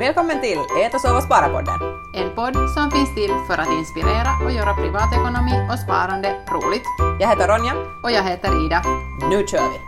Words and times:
Välkommen 0.00 0.40
till 0.40 0.58
Ät 0.58 0.94
och 0.94 1.00
sova 1.00 1.20
spara-podden. 1.20 1.80
En 2.14 2.34
podd 2.34 2.70
som 2.70 2.90
finns 2.90 3.14
till 3.14 3.30
för 3.46 3.58
att 3.58 3.68
inspirera 3.78 4.30
och 4.44 4.52
göra 4.52 4.74
privatekonomi 4.74 5.68
och 5.72 5.78
sparande 5.78 6.28
roligt. 6.28 6.82
Jag 7.20 7.28
heter 7.28 7.48
Ronja. 7.48 7.74
Och 8.02 8.10
jag 8.10 8.22
heter 8.22 8.66
Ida. 8.66 8.82
Nu 9.30 9.46
kör 9.46 9.68
vi! 9.72 9.78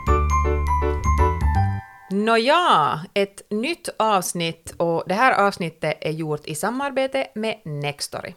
Nåja, 2.17 3.01
ett 3.14 3.42
nytt 3.51 3.88
avsnitt 3.96 4.74
och 4.76 5.04
det 5.06 5.14
här 5.14 5.46
avsnittet 5.46 5.98
är 6.01 6.10
gjort 6.10 6.47
i 6.47 6.54
samarbete 6.54 7.26
med 7.35 7.60
Nextory. 7.65 8.35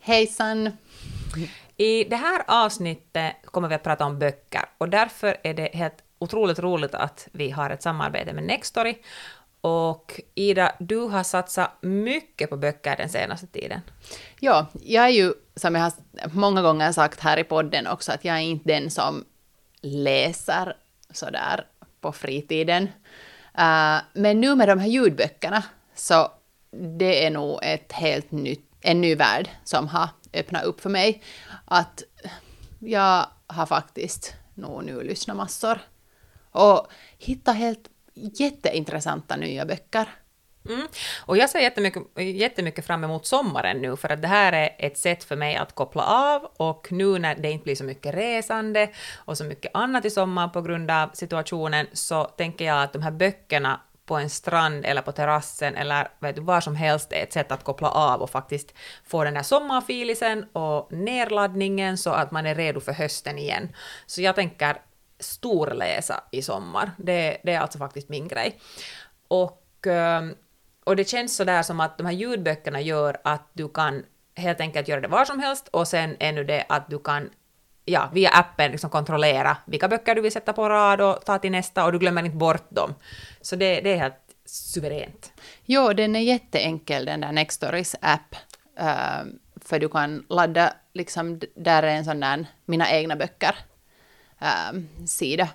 Hejsan! 0.00 0.70
I 1.76 2.04
det 2.04 2.16
här 2.16 2.42
avsnittet 2.46 3.32
kommer 3.44 3.68
vi 3.68 3.74
att 3.74 3.82
prata 3.82 4.04
om 4.04 4.18
böcker 4.18 4.64
och 4.78 4.88
därför 4.88 5.36
är 5.42 5.54
det 5.54 5.70
helt 5.74 6.02
otroligt 6.18 6.58
roligt 6.58 6.94
att 6.94 7.28
vi 7.32 7.50
har 7.50 7.70
ett 7.70 7.82
samarbete 7.82 8.32
med 8.32 8.44
Nextory. 8.44 8.94
Och 9.66 10.20
Ida, 10.34 10.72
du 10.78 10.98
har 10.98 11.22
satsat 11.22 11.70
mycket 11.80 12.50
på 12.50 12.56
böcker 12.56 12.96
den 12.96 13.08
senaste 13.08 13.46
tiden. 13.46 13.80
Ja, 14.40 14.66
jag 14.82 15.04
är 15.04 15.08
ju, 15.08 15.32
som 15.56 15.74
jag 15.74 15.82
har 15.82 15.92
många 16.32 16.62
gånger 16.62 16.92
sagt 16.92 17.20
här 17.20 17.38
i 17.38 17.44
podden 17.44 17.86
också, 17.86 18.12
att 18.12 18.24
jag 18.24 18.36
är 18.36 18.40
inte 18.40 18.68
den 18.68 18.90
som 18.90 19.24
läser 19.80 20.76
sådär 21.10 21.66
på 22.00 22.12
fritiden. 22.12 22.82
Uh, 23.58 23.98
men 24.12 24.40
nu 24.40 24.54
med 24.54 24.68
de 24.68 24.78
här 24.78 24.88
ljudböckerna 24.88 25.62
så 25.94 26.32
det 26.70 27.26
är 27.26 27.30
nog 27.30 27.58
ett 27.62 27.92
helt 27.92 28.30
nytt, 28.30 28.70
en 28.80 29.00
ny 29.00 29.14
värld 29.14 29.50
som 29.64 29.88
har 29.88 30.08
öppnat 30.32 30.64
upp 30.64 30.80
för 30.80 30.90
mig. 30.90 31.22
Att 31.64 32.02
jag 32.78 33.26
har 33.46 33.66
faktiskt 33.66 34.34
nog 34.54 34.84
nu 34.84 35.02
lyssnat 35.02 35.36
massor 35.36 35.78
och 36.50 36.86
hittat 37.18 37.56
helt 37.56 37.88
jätteintressanta 38.16 39.36
nya 39.36 39.64
böcker. 39.64 40.06
Mm. 40.68 40.86
Och 41.24 41.36
jag 41.36 41.50
ser 41.50 41.60
jättemycket, 41.60 42.02
jättemycket 42.16 42.86
fram 42.86 43.04
emot 43.04 43.26
sommaren 43.26 43.82
nu, 43.82 43.96
för 43.96 44.12
att 44.12 44.22
det 44.22 44.28
här 44.28 44.52
är 44.52 44.76
ett 44.78 44.98
sätt 44.98 45.24
för 45.24 45.36
mig 45.36 45.56
att 45.56 45.74
koppla 45.74 46.02
av, 46.02 46.42
och 46.56 46.92
nu 46.92 47.18
när 47.18 47.34
det 47.34 47.50
inte 47.50 47.64
blir 47.64 47.74
så 47.74 47.84
mycket 47.84 48.14
resande 48.14 48.88
och 49.14 49.38
så 49.38 49.44
mycket 49.44 49.70
annat 49.74 50.04
i 50.04 50.10
sommar 50.10 50.48
på 50.48 50.62
grund 50.62 50.90
av 50.90 51.10
situationen, 51.14 51.86
så 51.92 52.24
tänker 52.24 52.64
jag 52.64 52.82
att 52.82 52.92
de 52.92 53.02
här 53.02 53.10
böckerna 53.10 53.80
på 54.06 54.16
en 54.16 54.30
strand 54.30 54.84
eller 54.84 55.02
på 55.02 55.12
terrassen 55.12 55.76
eller 55.76 56.08
vet 56.18 56.36
du, 56.36 56.42
var 56.42 56.60
som 56.60 56.76
helst 56.76 57.12
är 57.12 57.22
ett 57.22 57.32
sätt 57.32 57.52
att 57.52 57.64
koppla 57.64 57.88
av 57.90 58.22
och 58.22 58.30
faktiskt 58.30 58.74
få 59.04 59.24
den 59.24 59.36
här 59.36 59.42
sommarfilisen 59.42 60.44
och 60.52 60.92
nedladdningen 60.92 61.98
så 61.98 62.10
att 62.10 62.30
man 62.30 62.46
är 62.46 62.54
redo 62.54 62.80
för 62.80 62.92
hösten 62.92 63.38
igen. 63.38 63.68
Så 64.06 64.22
jag 64.22 64.34
tänker 64.34 64.76
storläsa 65.18 66.24
i 66.30 66.42
sommar. 66.42 66.90
Det, 66.96 67.36
det 67.44 67.52
är 67.52 67.60
alltså 67.60 67.78
faktiskt 67.78 68.08
min 68.08 68.28
grej. 68.28 68.60
Och, 69.28 69.86
eh, 69.86 70.22
och 70.84 70.96
det 70.96 71.08
känns 71.08 71.36
sådär 71.36 71.62
som 71.62 71.80
att 71.80 71.98
de 71.98 72.06
här 72.06 72.12
ljudböckerna 72.12 72.80
gör 72.80 73.16
att 73.24 73.50
du 73.52 73.68
kan 73.68 74.04
helt 74.34 74.60
enkelt 74.60 74.88
göra 74.88 75.00
det 75.00 75.08
var 75.08 75.24
som 75.24 75.40
helst 75.40 75.68
och 75.68 75.88
sen 75.88 76.16
ännu 76.20 76.44
det 76.44 76.64
att 76.68 76.90
du 76.90 76.98
kan 76.98 77.30
ja, 77.84 78.10
via 78.12 78.30
appen 78.30 78.70
liksom 78.70 78.90
kontrollera 78.90 79.56
vilka 79.64 79.88
böcker 79.88 80.14
du 80.14 80.20
vill 80.20 80.32
sätta 80.32 80.52
på 80.52 80.68
rad 80.68 81.00
och 81.00 81.24
ta 81.24 81.38
till 81.38 81.52
nästa 81.52 81.84
och 81.84 81.92
du 81.92 81.98
glömmer 81.98 82.24
inte 82.24 82.36
bort 82.36 82.70
dem. 82.70 82.94
Så 83.40 83.56
det, 83.56 83.80
det 83.80 83.92
är 83.92 83.96
helt 83.96 84.14
suveränt. 84.44 85.32
Jo, 85.64 85.92
den 85.92 86.16
är 86.16 86.20
jätteenkel 86.20 87.04
den 87.04 87.20
där 87.20 87.32
Nextories 87.32 87.96
app. 88.00 88.36
Uh, 88.80 89.32
för 89.64 89.78
du 89.78 89.88
kan 89.88 90.26
ladda, 90.28 90.72
liksom, 90.92 91.40
där 91.54 91.82
är 91.82 91.96
en 91.96 92.04
sån 92.04 92.20
där 92.20 92.46
mina 92.64 92.90
egna 92.90 93.16
böcker 93.16 93.54
ähm, 94.40 94.88
sida. 95.06 95.48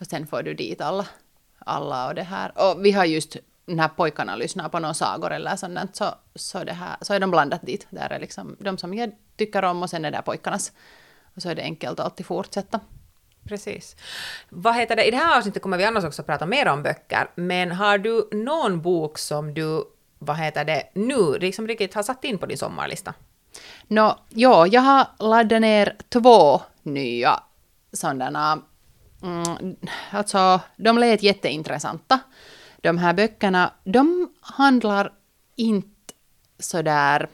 Och 0.00 0.06
sen 0.06 0.26
får 0.26 0.42
du 0.42 0.54
dit 0.54 0.80
alla, 0.80 1.06
alla 1.58 2.08
och 2.08 2.14
det 2.14 2.22
här. 2.22 2.52
Och 2.54 2.84
vi 2.84 2.92
har 2.92 3.04
just 3.04 3.36
när 3.64 3.88
pojkarna 3.88 4.36
lyssnar 4.36 4.68
på 4.68 4.78
några 4.78 4.94
sagor 4.94 5.32
eller 5.32 5.56
sånt 5.56 5.96
så, 5.96 6.14
så, 6.34 6.64
det 6.64 6.72
här, 6.72 6.96
så 7.00 7.14
är 7.14 7.20
de 7.20 7.30
blandat 7.30 7.62
dit. 7.62 7.86
Där 7.90 8.12
är 8.12 8.20
liksom 8.20 8.56
de 8.60 8.78
som 8.78 8.94
jag 8.94 9.12
tycker 9.36 9.64
om 9.64 9.82
och 9.82 9.90
sen 9.90 10.04
är 10.04 10.10
det 10.10 10.22
pojkarnas. 10.22 10.72
Och 11.34 11.42
så 11.42 11.48
är 11.48 11.54
det 11.54 11.62
enkelt 11.62 12.00
att 12.00 12.06
alltid 12.06 12.26
fortsätta. 12.26 12.80
Precis. 13.44 13.96
Vad 14.48 14.74
heter 14.74 14.96
det? 14.96 15.04
I 15.04 15.10
det 15.10 15.16
här 15.16 15.38
avsnittet 15.38 15.62
kommer 15.62 15.78
vi 15.78 15.84
annars 15.84 16.04
också 16.04 16.22
prata 16.22 16.46
mer 16.46 16.68
om 16.68 16.82
böcker, 16.82 17.30
men 17.34 17.72
har 17.72 17.98
du 17.98 18.28
någon 18.32 18.82
bok 18.82 19.18
som 19.18 19.54
du, 19.54 19.84
vad 20.18 20.36
heter 20.36 20.64
det, 20.64 20.88
nu 20.94 21.38
liksom 21.38 21.68
riktigt 21.68 21.94
har 21.94 22.02
satt 22.02 22.24
in 22.24 22.38
på 22.38 22.46
din 22.46 22.58
sommarlista? 22.58 23.14
Nå, 23.88 24.18
ja, 24.28 24.66
jag 24.66 24.80
har 24.80 25.06
laddat 25.18 25.60
ner 25.60 25.96
två 26.08 26.60
nya 26.82 27.42
sådana, 27.92 28.62
mm, 29.22 29.76
alltså 30.10 30.60
de 30.76 30.98
lät 30.98 31.22
jätteintressanta. 31.22 32.20
De 32.80 32.98
här 32.98 33.14
böckerna, 33.14 33.72
de 33.84 34.32
handlar 34.40 35.12
inte 35.56 35.88
sådär 36.58 37.28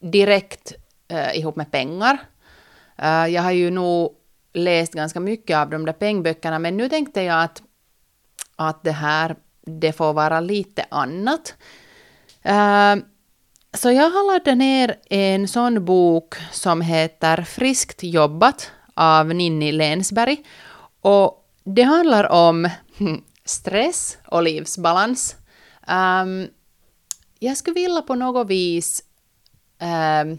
direkt 0.00 0.72
uh, 1.12 1.38
ihop 1.38 1.56
med 1.56 1.70
pengar. 1.70 2.18
Uh, 3.02 3.28
jag 3.28 3.42
har 3.42 3.50
ju 3.50 3.70
nog 3.70 4.16
läst 4.52 4.92
ganska 4.92 5.20
mycket 5.20 5.56
av 5.56 5.70
de 5.70 5.86
där 5.86 5.92
pengböckerna, 5.92 6.58
men 6.58 6.76
nu 6.76 6.88
tänkte 6.88 7.22
jag 7.22 7.42
att, 7.42 7.62
att 8.56 8.84
det 8.84 8.92
här, 8.92 9.36
det 9.66 9.92
får 9.92 10.12
vara 10.12 10.40
lite 10.40 10.84
annat. 10.90 11.54
Uh, 12.46 13.04
så 13.74 13.90
jag 13.90 14.10
har 14.10 14.32
laddat 14.32 14.58
ner 14.58 14.96
en 15.10 15.48
sån 15.48 15.84
bok 15.84 16.34
som 16.50 16.80
heter 16.80 17.42
Friskt 17.42 18.02
jobbat 18.02 18.70
av 18.94 19.26
Ninni 19.26 19.72
Länsberg. 19.72 20.44
Och 21.00 21.50
det 21.64 21.82
handlar 21.82 22.32
om 22.32 22.68
stress 23.44 24.18
och 24.26 24.42
livsbalans. 24.42 25.36
Um, 25.88 26.48
jag 27.38 27.56
skulle 27.56 27.74
vilja 27.74 28.02
på 28.02 28.14
något 28.14 28.46
vis 28.46 29.04
um, 30.22 30.38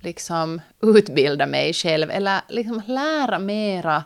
liksom 0.00 0.60
utbilda 0.82 1.46
mig 1.46 1.72
själv 1.72 2.10
eller 2.10 2.40
liksom 2.48 2.82
lära 2.86 3.38
mera 3.38 4.04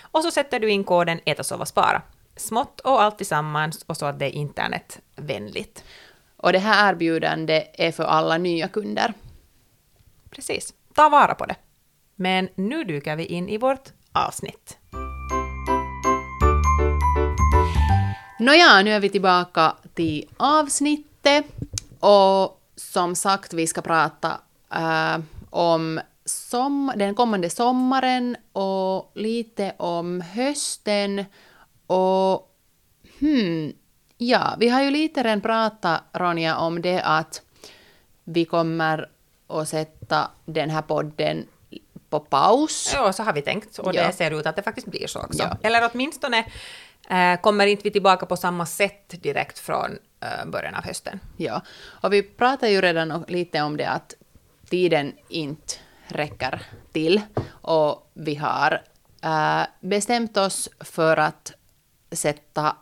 och 0.02 0.24
så 0.24 0.32
sätter 0.32 0.59
du 0.59 0.70
in 0.70 0.84
koden 0.84 1.20
Äta, 1.26 1.44
sova, 1.44 1.66
spara. 1.66 2.02
Smått 2.36 2.80
och 2.80 3.02
allt 3.02 3.18
tillsammans 3.18 3.84
och 3.88 3.98
så 3.98 4.06
att 4.06 4.20
det 4.20 4.26
är 4.26 4.30
internetvänligt. 4.30 5.84
Och 6.38 6.53
det 6.53 6.59
här 6.59 6.94
erbjudandet 6.94 7.72
är 7.73 7.91
för 7.91 8.03
alla 8.03 8.38
nya 8.38 8.68
kunder. 8.68 9.14
Precis. 10.30 10.73
Ta 10.94 11.09
vara 11.09 11.35
på 11.35 11.46
det. 11.46 11.56
Men 12.19 12.49
nu 12.55 12.84
dyker 12.84 13.16
vi 13.16 13.25
in 13.25 13.49
i 13.49 13.58
vårt 13.58 13.90
avsnitt. 14.11 14.78
Nåja, 18.40 18.81
nu 18.81 18.91
är 18.91 18.99
vi 18.99 19.09
tillbaka 19.09 19.75
till 19.93 20.29
avsnittet. 20.37 21.46
Och 21.99 22.61
som 22.75 23.16
sagt, 23.16 23.53
vi 23.53 23.67
ska 23.67 23.81
prata 23.81 24.37
äh, 24.73 25.17
om 25.49 25.99
som, 26.25 26.91
den 26.96 27.16
kommande 27.16 27.49
sommaren 27.49 28.37
och 28.52 29.11
lite 29.16 29.73
om 29.78 30.22
hösten. 30.22 31.25
Och 31.87 32.55
hmm, 33.20 33.73
ja, 34.17 34.55
vi 34.59 34.70
har 34.70 34.81
ju 34.81 34.91
lite 34.91 35.23
redan 35.23 35.41
pratat, 35.41 36.02
Ronja, 36.13 36.58
om 36.58 36.81
det 36.81 37.02
att 37.02 37.41
vi 38.23 38.46
kommer 38.46 39.09
att 39.47 39.70
sätta 39.70 40.31
den 40.46 40.70
här 40.70 40.81
podden 40.81 41.46
på 42.09 42.20
paus. 42.20 42.92
Ja, 42.94 43.14
så 43.14 43.24
har 43.24 43.34
vi 43.34 43.42
tänkt 43.42 43.80
och 43.80 43.96
ja. 43.96 44.08
det 44.08 44.14
ser 44.14 44.40
ut 44.40 44.46
att 44.46 44.56
det 44.56 44.64
faktiskt 44.64 44.88
blir 44.88 45.08
så 45.08 45.20
också. 45.20 45.44
Ja. 45.44 45.58
Eller 45.62 45.90
åtminstone 45.94 46.46
äh, 47.09 47.42
kommer 47.42 47.68
inte 47.68 47.84
vi 47.84 47.92
tillbaka 47.92 48.26
på 48.26 48.38
samma 48.38 48.66
sätt 48.66 49.22
direkt 49.24 49.59
från 49.59 49.98
eh, 50.22 50.46
början 50.46 50.76
av 50.76 50.84
hösten. 50.84 51.20
Ja, 51.38 51.62
och 52.02 52.14
vi 52.14 52.24
pratade 52.24 52.72
ju 52.72 52.82
redan 52.82 53.26
lite 53.28 53.62
om 53.62 53.78
det 53.78 53.90
att 53.90 54.14
tiden 54.70 55.14
inte 55.30 55.74
räcker 56.08 56.62
till 56.92 57.22
och 57.50 58.12
vi 58.14 58.36
har 58.36 58.82
äh, 59.24 59.64
bestämt 59.80 60.38
oss 60.38 60.70
för 60.80 61.18
att 61.18 61.54
sätta 62.12 62.76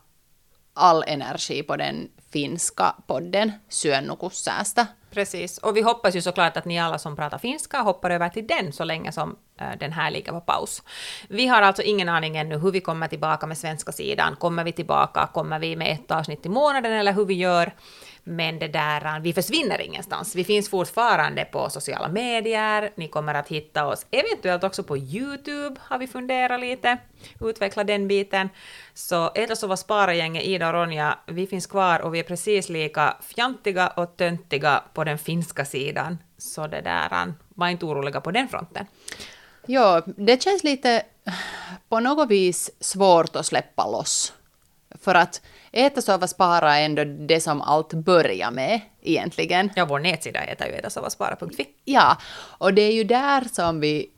all 0.74 1.04
energi 1.07 1.63
på 1.63 1.75
den 1.75 2.10
finska 2.35 2.95
podden 3.07 3.53
Syönnukussäästä. 3.69 4.87
Precis, 5.11 5.57
och 5.57 5.75
vi 5.75 5.81
hoppas 5.81 6.15
ju 6.15 6.21
såklart 6.21 6.57
att 6.57 6.65
ni 6.65 6.79
alla 6.79 6.97
som 6.97 7.15
pratar 7.15 7.37
finska 7.37 7.81
hoppar 7.81 8.09
över 8.09 8.29
till 8.29 8.47
den 8.47 8.73
så 8.73 8.83
länge 8.83 9.11
som 9.11 9.35
eh, 9.61 9.79
den 9.79 9.91
här 9.91 10.11
ligger 10.11 10.31
på 10.31 10.41
paus. 10.41 10.83
Vi 11.29 11.47
har 11.47 11.61
alltså 11.61 11.81
ingen 11.81 12.09
aning 12.09 12.37
ännu 12.37 12.57
hur 12.57 12.71
vi 12.71 12.81
kommer 12.81 13.07
tillbaka 13.07 13.47
med 13.47 13.57
svenska 13.57 13.91
sidan. 13.91 14.35
Kommer 14.35 14.63
vi 14.63 14.71
tillbaka, 14.71 15.29
kommer 15.33 15.59
vi 15.59 15.75
med 15.75 15.91
ett 15.91 16.11
avsnitt 16.11 16.45
i 16.45 16.49
månaden 16.49 16.93
eller 16.93 17.13
hur 17.13 17.25
vi 17.25 17.33
gör? 17.33 17.73
Men 18.27 18.60
det 18.60 18.68
där, 18.68 19.06
äh, 19.06 19.19
vi 19.22 19.33
försvinner 19.33 19.81
ingenstans. 19.81 20.36
Vi 20.36 20.44
finns 20.44 20.69
fortfarande 20.69 21.45
på 21.45 21.69
sociala 21.69 22.07
medier, 22.07 22.92
ni 22.95 23.07
kommer 23.07 23.33
att 23.33 23.48
hitta 23.48 23.88
oss 23.88 24.06
eventuellt 24.12 24.63
också 24.63 24.83
på 24.83 24.98
YouTube, 24.98 25.75
har 25.80 25.98
vi 25.98 26.07
funderat 26.07 26.60
lite, 26.60 26.98
utveckla 27.42 27.83
den 27.83 28.07
biten. 28.07 28.50
Så 28.94 29.31
Äta 29.36 29.56
så 29.56 29.77
spara-gänget, 29.77 30.44
Ida 30.44 30.68
och 30.68 30.74
Ronja, 30.74 31.19
vi 31.27 31.48
finns 31.48 31.68
kvar 31.68 32.00
och 32.00 32.16
vi 32.16 32.19
är 32.19 32.24
precis 32.24 32.69
lika 32.69 33.18
fjantiga 33.22 33.88
och 33.88 34.18
töntiga 34.18 34.83
på 34.94 35.04
den 35.04 35.18
finska 35.18 35.66
sidan. 35.66 36.18
Så 36.38 36.68
det 36.68 36.81
där, 36.81 37.13
äh, 37.13 37.33
var 37.50 37.68
inte 37.68 37.86
oroliga 37.86 38.22
på 38.22 38.31
den 38.31 38.48
fronten. 38.48 38.86
Ja, 39.66 40.01
det 40.06 40.44
känns 40.44 40.63
lite 40.63 41.04
äh, 41.25 41.33
på 41.89 42.00
något 42.00 42.30
vis 42.30 42.72
svårt 42.80 43.36
att 43.36 43.45
släppa 43.45 43.88
loss. 43.88 44.33
För 45.01 45.16
att 45.16 45.42
äta, 45.75 46.01
sova, 46.01 46.27
spara 46.27 46.77
är 46.77 46.86
ändå 46.86 47.04
det 47.04 47.39
som 47.39 47.62
allt 47.62 47.94
börjar 47.94 48.51
med 48.51 48.81
egentligen. 49.01 49.72
Ja, 49.75 49.86
vår 49.86 50.00
nätsida 50.00 50.39
heter 50.39 50.66
ju 50.66 50.74
etasovaspara.fi. 50.74 51.68
Ja, 51.86 52.18
och 52.57 52.74
det 52.74 52.81
är 52.81 52.92
ju 52.92 53.04
där 53.04 53.44
som 53.51 53.80
vi 53.80 54.10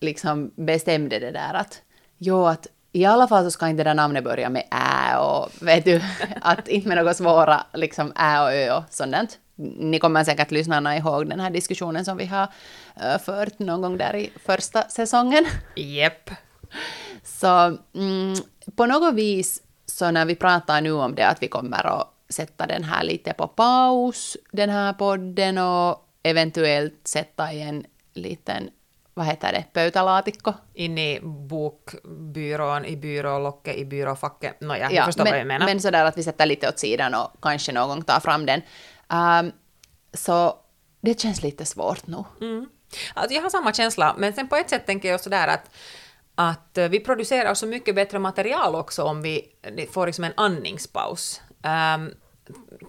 liksom 0.00 0.50
bestämde 0.56 1.18
det 1.18 1.30
där 1.30 1.54
att 1.54 1.82
jo, 2.18 2.46
att 2.46 2.66
i 2.92 3.04
alla 3.04 3.28
fall 3.28 3.44
så 3.44 3.50
ska 3.50 3.68
inte 3.68 3.84
det 3.84 3.90
där 3.90 3.94
namnet 3.94 4.24
börja 4.24 4.48
med 4.48 4.62
ä 4.70 5.18
och 5.18 5.50
vet 5.60 5.84
du, 5.84 6.00
att 6.40 6.68
inte 6.68 6.88
med 6.88 7.04
något 7.04 7.16
svåra 7.16 7.66
liksom 7.72 8.12
ä 8.16 8.42
och 8.42 8.52
ö 8.52 8.76
och 8.76 8.84
sånt. 8.90 9.38
Ni 9.78 9.98
kommer 9.98 10.24
säkert 10.24 10.50
lyssnarna 10.50 10.96
ihåg 10.96 11.28
den 11.28 11.40
här 11.40 11.50
diskussionen 11.50 12.04
som 12.04 12.16
vi 12.16 12.26
har 12.26 12.48
äh, 12.96 13.18
fört 13.18 13.58
någon 13.58 13.82
gång 13.82 13.98
där 13.98 14.16
i 14.16 14.32
första 14.46 14.82
säsongen. 14.88 15.46
Jepp. 15.76 16.30
Så 17.24 17.78
mm, 17.94 18.34
på 18.76 18.86
något 18.86 19.14
vis, 19.14 19.62
så 19.96 20.10
när 20.10 20.24
vi 20.24 20.34
pratar 20.34 20.80
nu 20.80 20.92
om 20.92 21.14
det 21.14 21.26
att 21.26 21.42
vi 21.42 21.48
kommer 21.48 21.86
att 21.86 22.14
sätta 22.28 22.66
den 22.66 22.84
här 22.84 23.02
lite 23.02 23.32
på 23.32 23.48
paus, 23.48 24.36
den 24.52 24.70
här 24.70 24.92
podden 24.92 25.58
och 25.58 26.06
eventuellt 26.22 27.00
sätta 27.04 27.52
i 27.52 27.62
en 27.62 27.86
liten, 28.14 28.70
vad 29.14 29.26
heter 29.26 29.52
det, 29.52 29.64
pöytälaatikko. 29.72 30.52
In 30.74 30.98
i 30.98 31.20
bokbyrån, 31.22 32.84
i 32.84 32.96
byrålocket, 32.96 33.76
i 33.76 33.84
byråfacket. 33.84 34.60
Nåja, 34.60 34.92
jag 34.92 35.04
förstår 35.04 35.24
men, 35.24 35.32
vad 35.32 35.40
jag 35.40 35.46
menar. 35.46 35.66
men 35.66 35.80
sådär 35.80 36.04
att 36.04 36.18
vi 36.18 36.22
sätter 36.22 36.46
lite 36.46 36.68
åt 36.68 36.78
sidan 36.78 37.14
och 37.14 37.30
kanske 37.42 37.72
någon 37.72 37.88
gång 37.88 38.02
tar 38.02 38.20
fram 38.20 38.46
den. 38.46 38.62
Ehm, 39.08 39.52
så 40.12 40.56
det 41.00 41.20
känns 41.20 41.42
lite 41.42 41.64
svårt 41.64 42.06
nu. 42.06 42.24
Mm. 42.40 42.68
Alltså 43.14 43.34
jag 43.34 43.42
har 43.42 43.50
samma 43.50 43.72
känsla, 43.72 44.14
men 44.18 44.32
sen 44.32 44.48
på 44.48 44.56
ett 44.56 44.70
sätt 44.70 44.86
tänker 44.86 45.08
jag 45.08 45.20
sådär 45.20 45.48
att, 45.48 45.70
att 46.40 46.78
eh, 46.78 46.88
vi 46.88 47.00
producerar 47.00 47.54
så 47.54 47.66
mycket 47.66 47.94
bättre 47.94 48.18
material 48.18 48.74
också 48.74 49.02
om 49.02 49.22
vi 49.22 49.52
får 49.92 50.06
liksom 50.06 50.24
en 50.24 50.32
andningspaus. 50.36 51.40
Um, 51.96 52.14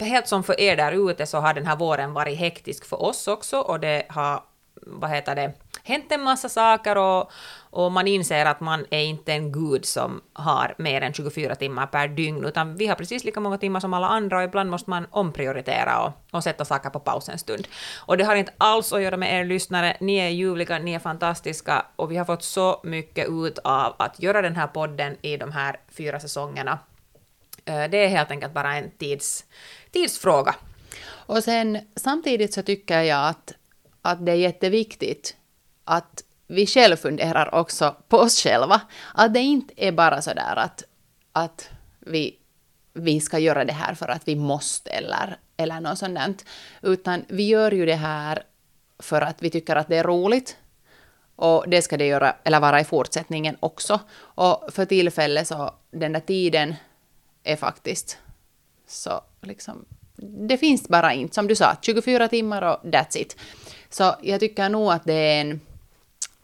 helt 0.00 0.28
som 0.28 0.44
för 0.44 0.60
er 0.60 0.76
där 0.76 1.10
ute 1.10 1.26
så 1.26 1.38
har 1.38 1.54
den 1.54 1.66
här 1.66 1.76
våren 1.76 2.12
varit 2.12 2.38
hektisk 2.38 2.84
för 2.84 3.02
oss 3.02 3.28
också 3.28 3.60
och 3.60 3.80
det 3.80 4.06
har, 4.08 4.42
vad 4.74 5.10
heter 5.10 5.34
det, 5.34 5.52
hänt 5.82 6.12
en 6.12 6.22
massa 6.22 6.48
saker 6.48 6.98
och, 6.98 7.32
och 7.70 7.92
man 7.92 8.06
inser 8.06 8.46
att 8.46 8.60
man 8.60 8.86
är 8.90 9.00
inte 9.00 9.32
en 9.32 9.52
gud 9.52 9.84
som 9.84 10.20
har 10.32 10.74
mer 10.78 11.00
än 11.00 11.12
24 11.12 11.54
timmar 11.54 11.86
per 11.86 12.08
dygn, 12.08 12.44
utan 12.44 12.76
vi 12.76 12.86
har 12.86 12.94
precis 12.94 13.24
lika 13.24 13.40
många 13.40 13.58
timmar 13.58 13.80
som 13.80 13.94
alla 13.94 14.08
andra 14.08 14.38
och 14.38 14.44
ibland 14.44 14.70
måste 14.70 14.90
man 14.90 15.06
omprioritera 15.10 16.02
och, 16.04 16.12
och 16.30 16.42
sätta 16.42 16.64
saker 16.64 16.90
på 16.90 17.00
paus 17.00 17.28
en 17.28 17.38
stund. 17.38 17.68
Och 18.06 18.16
det 18.16 18.24
har 18.24 18.36
inte 18.36 18.52
alls 18.58 18.92
att 18.92 19.02
göra 19.02 19.16
med 19.16 19.40
er 19.40 19.44
lyssnare, 19.44 19.96
ni 20.00 20.16
är 20.16 20.28
ljuvliga, 20.28 20.78
ni 20.78 20.94
är 20.94 20.98
fantastiska 20.98 21.86
och 21.96 22.10
vi 22.10 22.16
har 22.16 22.24
fått 22.24 22.42
så 22.42 22.80
mycket 22.84 23.28
ut 23.28 23.58
av 23.58 23.94
att 23.98 24.22
göra 24.22 24.42
den 24.42 24.56
här 24.56 24.66
podden 24.66 25.16
i 25.22 25.36
de 25.36 25.52
här 25.52 25.80
fyra 25.96 26.20
säsongerna. 26.20 26.78
Eh, 27.64 27.84
det 27.90 27.96
är 27.96 28.08
helt 28.08 28.30
enkelt 28.30 28.54
bara 28.54 28.74
en 28.74 28.90
tids, 28.90 29.44
tidsfråga. 29.92 30.54
Och 31.26 31.44
sen 31.44 31.78
samtidigt 31.96 32.54
så 32.54 32.62
tycker 32.62 33.02
jag 33.02 33.28
att, 33.28 33.52
att 34.02 34.26
det 34.26 34.32
är 34.32 34.36
jätteviktigt 34.36 35.36
att 35.84 36.24
vi 36.46 36.66
själv 36.66 36.96
funderar 36.96 37.54
också 37.54 37.96
på 38.08 38.18
oss 38.18 38.42
själva. 38.42 38.80
Att 39.14 39.34
det 39.34 39.40
inte 39.40 39.74
är 39.76 39.92
bara 39.92 40.22
så 40.22 40.34
där 40.34 40.56
att, 40.56 40.82
att 41.32 41.68
vi, 42.00 42.36
vi 42.92 43.20
ska 43.20 43.38
göra 43.38 43.64
det 43.64 43.72
här 43.72 43.94
för 43.94 44.08
att 44.08 44.28
vi 44.28 44.36
måste 44.36 44.90
eller, 44.90 45.36
eller 45.56 45.80
något 45.80 45.98
sånt. 45.98 46.14
där. 46.14 46.34
Utan 46.82 47.24
vi 47.28 47.46
gör 47.46 47.72
ju 47.72 47.86
det 47.86 47.94
här 47.94 48.42
för 48.98 49.20
att 49.20 49.42
vi 49.42 49.50
tycker 49.50 49.76
att 49.76 49.88
det 49.88 49.96
är 49.96 50.04
roligt. 50.04 50.56
Och 51.36 51.64
det 51.68 51.82
ska 51.82 51.96
det 51.96 52.06
göra, 52.06 52.36
eller 52.44 52.60
vara 52.60 52.80
i 52.80 52.84
fortsättningen 52.84 53.56
också. 53.60 54.00
Och 54.18 54.68
för 54.72 54.84
tillfället 54.84 55.48
så, 55.48 55.74
den 55.90 56.12
där 56.12 56.20
tiden 56.20 56.74
är 57.44 57.56
faktiskt 57.56 58.18
så 58.86 59.20
liksom, 59.40 59.84
det 60.48 60.58
finns 60.58 60.88
bara 60.88 61.12
inte, 61.12 61.34
som 61.34 61.46
du 61.46 61.54
sa, 61.54 61.76
24 61.82 62.28
timmar 62.28 62.62
och 62.62 62.84
that's 62.84 63.18
it. 63.18 63.36
Så 63.90 64.14
jag 64.22 64.40
tycker 64.40 64.68
nog 64.68 64.92
att 64.92 65.04
det 65.04 65.12
är 65.12 65.40
en, 65.40 65.60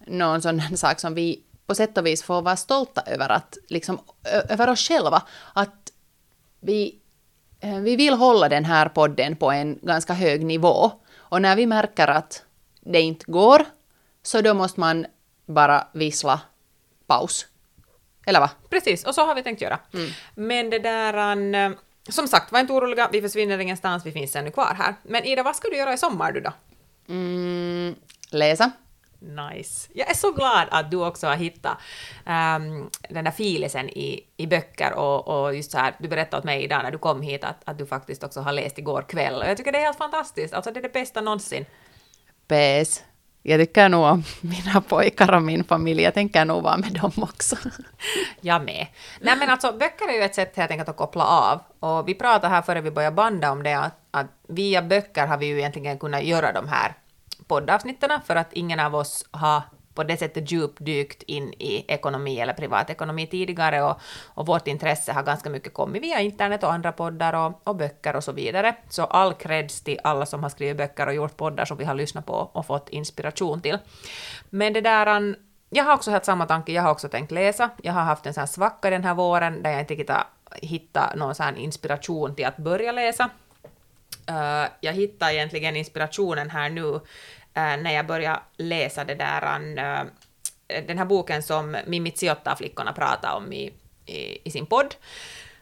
någon 0.08 0.42
sån 0.42 0.60
sak 0.76 1.00
som 1.00 1.14
vi 1.14 1.42
på 1.66 1.74
sätt 1.74 1.98
och 1.98 2.06
vis 2.06 2.22
får 2.22 2.42
vara 2.42 2.56
stolta 2.56 3.02
över, 3.06 3.28
att, 3.28 3.58
liksom, 3.68 3.98
över 4.48 4.68
oss 4.70 4.88
själva. 4.88 5.22
Att 5.54 5.92
vi, 6.60 6.98
eh, 7.60 7.76
vi 7.78 7.96
vill 7.96 8.14
hålla 8.14 8.48
den 8.48 8.64
här 8.64 8.88
podden 8.88 9.36
på 9.36 9.50
en 9.50 9.78
ganska 9.82 10.12
hög 10.12 10.44
nivå. 10.44 10.90
Och 11.16 11.42
när 11.42 11.56
vi 11.56 11.66
märker 11.66 12.08
att 12.08 12.42
det 12.80 13.00
inte 13.00 13.24
går, 13.32 13.64
så 14.22 14.40
då 14.40 14.54
måste 14.54 14.80
man 14.80 15.06
bara 15.46 15.86
vissla 15.92 16.40
paus. 17.06 17.46
Eller 18.26 18.40
vad? 18.40 18.50
Precis, 18.70 19.04
och 19.04 19.14
så 19.14 19.26
har 19.26 19.34
vi 19.34 19.42
tänkt 19.42 19.62
göra. 19.62 19.78
Men 20.34 20.70
det 20.70 20.78
där... 20.78 21.36
eh, 21.54 21.70
Som 22.08 22.28
sagt, 22.28 22.52
var 22.52 22.60
inte 22.60 22.72
oroliga, 22.72 23.08
vi 23.12 23.20
försvinner 23.22 23.58
ingenstans, 23.58 24.06
vi 24.06 24.12
finns 24.12 24.36
ännu 24.36 24.50
kvar 24.50 24.74
här. 24.78 24.94
Men 25.02 25.24
Ida, 25.24 25.42
vad 25.42 25.56
ska 25.56 25.68
du 25.68 25.76
göra 25.76 25.92
i 25.92 25.98
sommar 25.98 26.32
du 26.32 26.40
då? 26.40 26.52
Mm, 27.08 27.94
läsa. 28.30 28.70
Nice. 29.20 29.88
Jag 29.94 30.10
är 30.10 30.14
så 30.14 30.32
glad 30.32 30.68
att 30.70 30.90
du 30.90 30.96
också 30.96 31.26
har 31.26 31.36
hittat 31.36 31.78
ehm, 32.26 32.90
den 33.08 33.24
där 33.24 33.30
filisen 33.30 33.88
i, 33.88 34.24
i 34.36 34.46
böcker 34.46 34.92
och, 34.92 35.28
och 35.28 35.54
just 35.54 35.70
så 35.70 35.78
här, 35.78 35.94
du 35.98 36.08
berättade 36.08 36.38
åt 36.38 36.44
mig 36.44 36.64
idag 36.64 36.82
när 36.82 36.90
du 36.90 36.98
kom 36.98 37.22
hit 37.22 37.44
att, 37.44 37.56
att 37.64 37.78
du 37.78 37.86
faktiskt 37.86 38.24
också 38.24 38.40
har 38.40 38.52
läst 38.52 38.78
igår 38.78 39.02
kväll 39.02 39.34
och 39.34 39.48
jag 39.48 39.56
tycker 39.56 39.72
det 39.72 39.78
är 39.78 39.82
helt 39.82 39.98
fantastiskt, 39.98 40.54
alltså 40.54 40.70
det 40.70 40.80
är 40.80 40.82
det 40.82 40.92
bästa 40.92 41.20
någonsin. 41.20 41.64
PS. 42.46 43.02
Jag 43.42 43.60
tycker 43.60 43.88
nog 43.88 44.04
om 44.04 44.24
mina 44.40 44.80
pojkar 44.80 45.34
och 45.34 45.42
min 45.42 45.64
familj. 45.64 46.02
Jag 46.02 46.14
tänker 46.14 46.44
nog 46.44 46.62
vara 46.62 46.76
med 46.76 46.92
dem 46.92 47.12
också. 47.16 47.56
Jag 48.40 48.64
med. 48.64 48.86
Nej 49.20 49.36
men 49.36 49.50
alltså 49.50 49.72
böcker 49.72 50.08
är 50.08 50.12
ju 50.12 50.22
ett 50.22 50.34
sätt 50.34 50.56
helt 50.56 50.70
enkelt 50.70 50.88
att 50.88 50.96
koppla 50.96 51.24
av. 51.24 51.60
Och 51.80 52.08
vi 52.08 52.14
pratade 52.14 52.54
här 52.54 52.62
före 52.62 52.80
vi 52.80 52.90
började 52.90 53.16
banda 53.16 53.50
om 53.50 53.62
det 53.62 53.74
att, 53.74 53.98
att 54.10 54.26
via 54.48 54.82
böcker 54.82 55.26
har 55.26 55.36
vi 55.36 55.46
ju 55.46 55.58
egentligen 55.58 55.98
kunnat 55.98 56.24
göra 56.24 56.52
de 56.52 56.68
här 56.68 56.94
poddavsnitten 57.48 58.10
för 58.24 58.36
att 58.36 58.52
ingen 58.52 58.80
av 58.80 58.94
oss 58.94 59.24
har 59.30 59.62
på 59.98 60.04
det 60.04 60.16
sättet 60.16 60.50
djupdykt 60.50 61.22
in 61.22 61.52
i 61.52 61.84
ekonomi 61.88 62.40
eller 62.40 62.52
privatekonomi 62.52 63.26
tidigare 63.26 63.82
och, 63.82 64.00
och 64.26 64.46
vårt 64.46 64.68
intresse 64.68 65.12
har 65.12 65.22
ganska 65.22 65.50
mycket 65.50 65.74
kommit 65.74 66.02
via 66.02 66.20
internet 66.20 66.62
och 66.62 66.72
andra 66.72 66.92
poddar 66.92 67.32
och, 67.32 67.60
och 67.64 67.76
böcker 67.76 68.16
och 68.16 68.24
så 68.24 68.32
vidare. 68.32 68.76
Så 68.88 69.04
all 69.04 69.34
creds 69.34 69.80
till 69.80 69.98
alla 70.04 70.26
som 70.26 70.42
har 70.42 70.50
skrivit 70.50 70.76
böcker 70.76 71.06
och 71.06 71.14
gjort 71.14 71.36
poddar 71.36 71.64
som 71.64 71.76
vi 71.76 71.84
har 71.84 71.94
lyssnat 71.94 72.26
på 72.26 72.50
och 72.52 72.66
fått 72.66 72.88
inspiration 72.88 73.60
till. 73.60 73.78
Men 74.50 74.72
det 74.72 74.80
där 74.80 75.34
jag 75.70 75.84
har 75.84 75.94
också 75.94 76.10
haft 76.10 76.26
samma 76.26 76.46
tanke, 76.46 76.72
jag 76.72 76.82
har 76.82 76.90
också 76.90 77.08
tänkt 77.08 77.30
läsa. 77.30 77.70
Jag 77.82 77.92
har 77.92 78.02
haft 78.02 78.26
en 78.26 78.34
sån 78.34 78.40
här 78.40 78.46
svacka 78.46 78.90
den 78.90 79.04
här 79.04 79.14
våren 79.14 79.62
där 79.62 79.70
jag 79.70 79.80
inte 79.80 79.94
riktigt 79.94 80.10
har 80.10 80.26
hittat 80.62 81.16
någon 81.16 81.34
sån 81.34 81.46
här 81.46 81.56
inspiration 81.56 82.34
till 82.34 82.46
att 82.46 82.56
börja 82.56 82.92
läsa. 82.92 83.30
Uh, 84.30 84.68
jag 84.80 84.92
hittar 84.92 85.30
egentligen 85.30 85.76
inspirationen 85.76 86.50
här 86.50 86.70
nu 86.70 87.00
Eh, 87.58 87.76
när 87.76 87.94
jag 87.94 88.06
började 88.06 88.40
läsa 88.56 89.04
det 89.04 89.14
där, 89.14 89.42
eh, 89.76 90.84
den 90.86 90.98
här 90.98 91.04
boken 91.04 91.42
som 91.42 91.76
Mimmi 91.86 92.10
Ciotta-flickorna 92.10 92.92
pratar 92.92 93.36
om 93.36 93.52
i, 93.52 93.72
i, 94.06 94.48
i 94.48 94.50
sin 94.50 94.66
podd. 94.66 94.94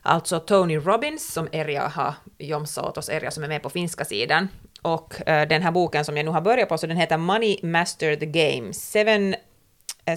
Alltså 0.03 0.41
Tony 0.41 0.77
Robbins, 0.77 1.33
som 1.33 1.49
Erja 1.53 1.89
har 1.89 2.15
jomsat 2.39 2.85
åt 2.85 2.99
oss, 2.99 3.09
Erja 3.09 3.31
som 3.31 3.45
är 3.45 3.49
med 3.49 3.63
på 3.63 3.71
finska 3.71 4.05
sidan. 4.05 4.49
Och 4.83 5.29
eh, 5.29 5.49
den 5.49 5.63
här 5.63 5.71
boken 5.71 6.05
som 6.05 6.17
jag 6.17 6.25
nu 6.25 6.31
har 6.31 6.41
börjat 6.41 6.69
på, 6.69 6.79
så 6.79 6.87
den 6.87 6.97
heter 6.97 7.17
Money 7.17 7.59
Master 7.63 8.17
the 8.17 8.27
Game, 8.27 8.73
Seven 8.73 9.35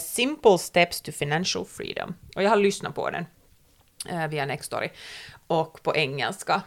Simple 0.02 0.58
Steps 0.58 1.02
to 1.02 1.12
Financial 1.12 1.66
Freedom. 1.66 2.16
Och 2.36 2.44
jag 2.44 2.50
har 2.50 2.58
lyssnat 2.58 2.96
på 2.96 3.10
den. 3.10 3.26
via 4.30 4.46
Nextory 4.46 4.90
och 5.48 5.84
på 5.84 5.96
engelska. 5.96 6.62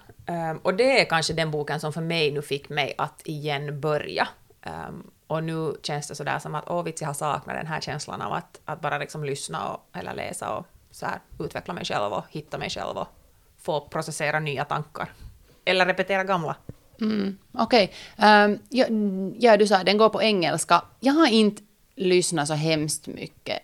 Och 0.63 0.75
det 0.75 1.01
är 1.01 1.05
kanske 1.05 1.33
den 1.33 1.51
boken 1.51 1.81
som 1.81 1.93
för 1.93 2.01
mig 2.01 2.31
nu 2.31 2.43
fick 2.43 2.69
mig 2.69 2.95
att 2.99 3.23
igen 3.25 3.81
börja. 3.81 4.29
Um, 4.67 5.11
och 5.27 5.45
nu 5.45 5.75
känns 5.83 6.09
det 6.09 6.15
sådär 6.15 6.39
som 6.39 6.55
att 6.55 6.71
åh 6.71 6.85
vits, 6.85 7.03
jag 7.03 7.09
har 7.09 7.15
saknat 7.15 7.57
den 7.57 7.67
här 7.67 7.81
känslan 7.81 8.23
av 8.23 8.33
att, 8.33 8.61
att 8.65 8.81
bara 8.81 8.99
liksom 8.99 9.25
lyssna 9.25 9.69
och, 9.69 9.97
eller 9.99 10.15
läsa 10.15 10.57
och 10.57 10.67
så 10.91 11.07
här, 11.07 11.21
utveckla 11.41 11.75
mig 11.75 11.85
själv 11.85 12.13
och 12.13 12.25
hitta 12.31 12.59
mig 12.59 12.71
själv 12.71 12.97
och 12.97 13.09
få 13.59 13.81
processera 13.81 14.41
nya 14.41 14.65
tankar. 14.65 15.13
Eller 15.65 15.87
repetera 15.87 16.25
gamla. 16.25 16.57
Mm, 17.01 17.39
Okej. 17.53 17.93
Okay. 18.17 18.45
Um, 18.45 18.59
ja, 18.69 18.87
ja, 19.39 19.57
du 19.57 19.67
sa 19.67 19.85
den 19.85 19.99
går 19.99 20.09
på 20.09 20.23
engelska. 20.23 20.85
Jag 21.01 21.13
har 21.13 21.27
inte 21.27 21.63
lyssnat 21.97 22.49
så 22.49 22.55
hemskt 22.55 23.07
mycket 23.07 23.59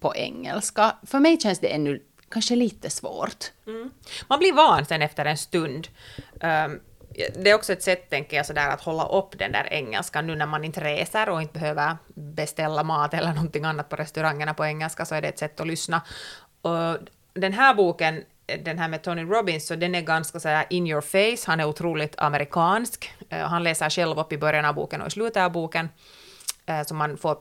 på 0.00 0.16
engelska. 0.16 0.96
För 1.06 1.20
mig 1.20 1.40
känns 1.40 1.58
det 1.58 1.68
ännu 1.68 2.02
kanske 2.30 2.56
lite 2.56 2.90
svårt. 2.90 3.52
Mm. 3.66 3.90
Man 4.28 4.38
blir 4.38 4.52
van 4.52 4.84
sen 4.84 5.02
efter 5.02 5.24
en 5.24 5.38
stund. 5.38 5.88
Um, 6.40 6.80
det 7.34 7.50
är 7.50 7.54
också 7.54 7.72
ett 7.72 7.82
sätt, 7.82 8.10
tänker 8.10 8.36
jag, 8.36 8.46
sådär, 8.46 8.68
att 8.68 8.80
hålla 8.80 9.08
upp 9.08 9.38
den 9.38 9.52
där 9.52 9.68
engelskan 9.70 10.26
nu 10.26 10.36
när 10.36 10.46
man 10.46 10.64
inte 10.64 10.84
reser 10.84 11.28
och 11.28 11.42
inte 11.42 11.58
behöver 11.58 11.96
beställa 12.14 12.82
mat 12.82 13.14
eller 13.14 13.32
någonting 13.32 13.64
annat 13.64 13.88
på 13.88 13.96
restaurangerna 13.96 14.54
på 14.54 14.64
engelska, 14.64 15.04
så 15.04 15.14
är 15.14 15.22
det 15.22 15.28
ett 15.28 15.38
sätt 15.38 15.60
att 15.60 15.66
lyssna. 15.66 16.02
Och 16.62 16.96
den 17.34 17.52
här 17.52 17.74
boken, 17.74 18.24
den 18.64 18.78
här 18.78 18.88
med 18.88 19.02
Tony 19.02 19.22
Robbins, 19.22 19.66
så 19.66 19.74
den 19.76 19.94
är 19.94 20.00
ganska 20.00 20.40
sådär 20.40 20.64
in 20.70 20.86
your 20.86 21.00
face, 21.00 21.50
han 21.50 21.60
är 21.60 21.64
otroligt 21.64 22.18
amerikansk. 22.18 23.12
Eh, 23.28 23.38
han 23.38 23.62
läser 23.64 23.90
själv 23.90 24.18
upp 24.18 24.32
i 24.32 24.38
början 24.38 24.64
av 24.64 24.74
boken 24.74 25.00
och 25.00 25.06
i 25.06 25.10
slutet 25.10 25.42
av 25.42 25.52
boken, 25.52 25.88
eh, 26.66 26.82
så 26.82 26.94
man 26.94 27.18
får 27.18 27.38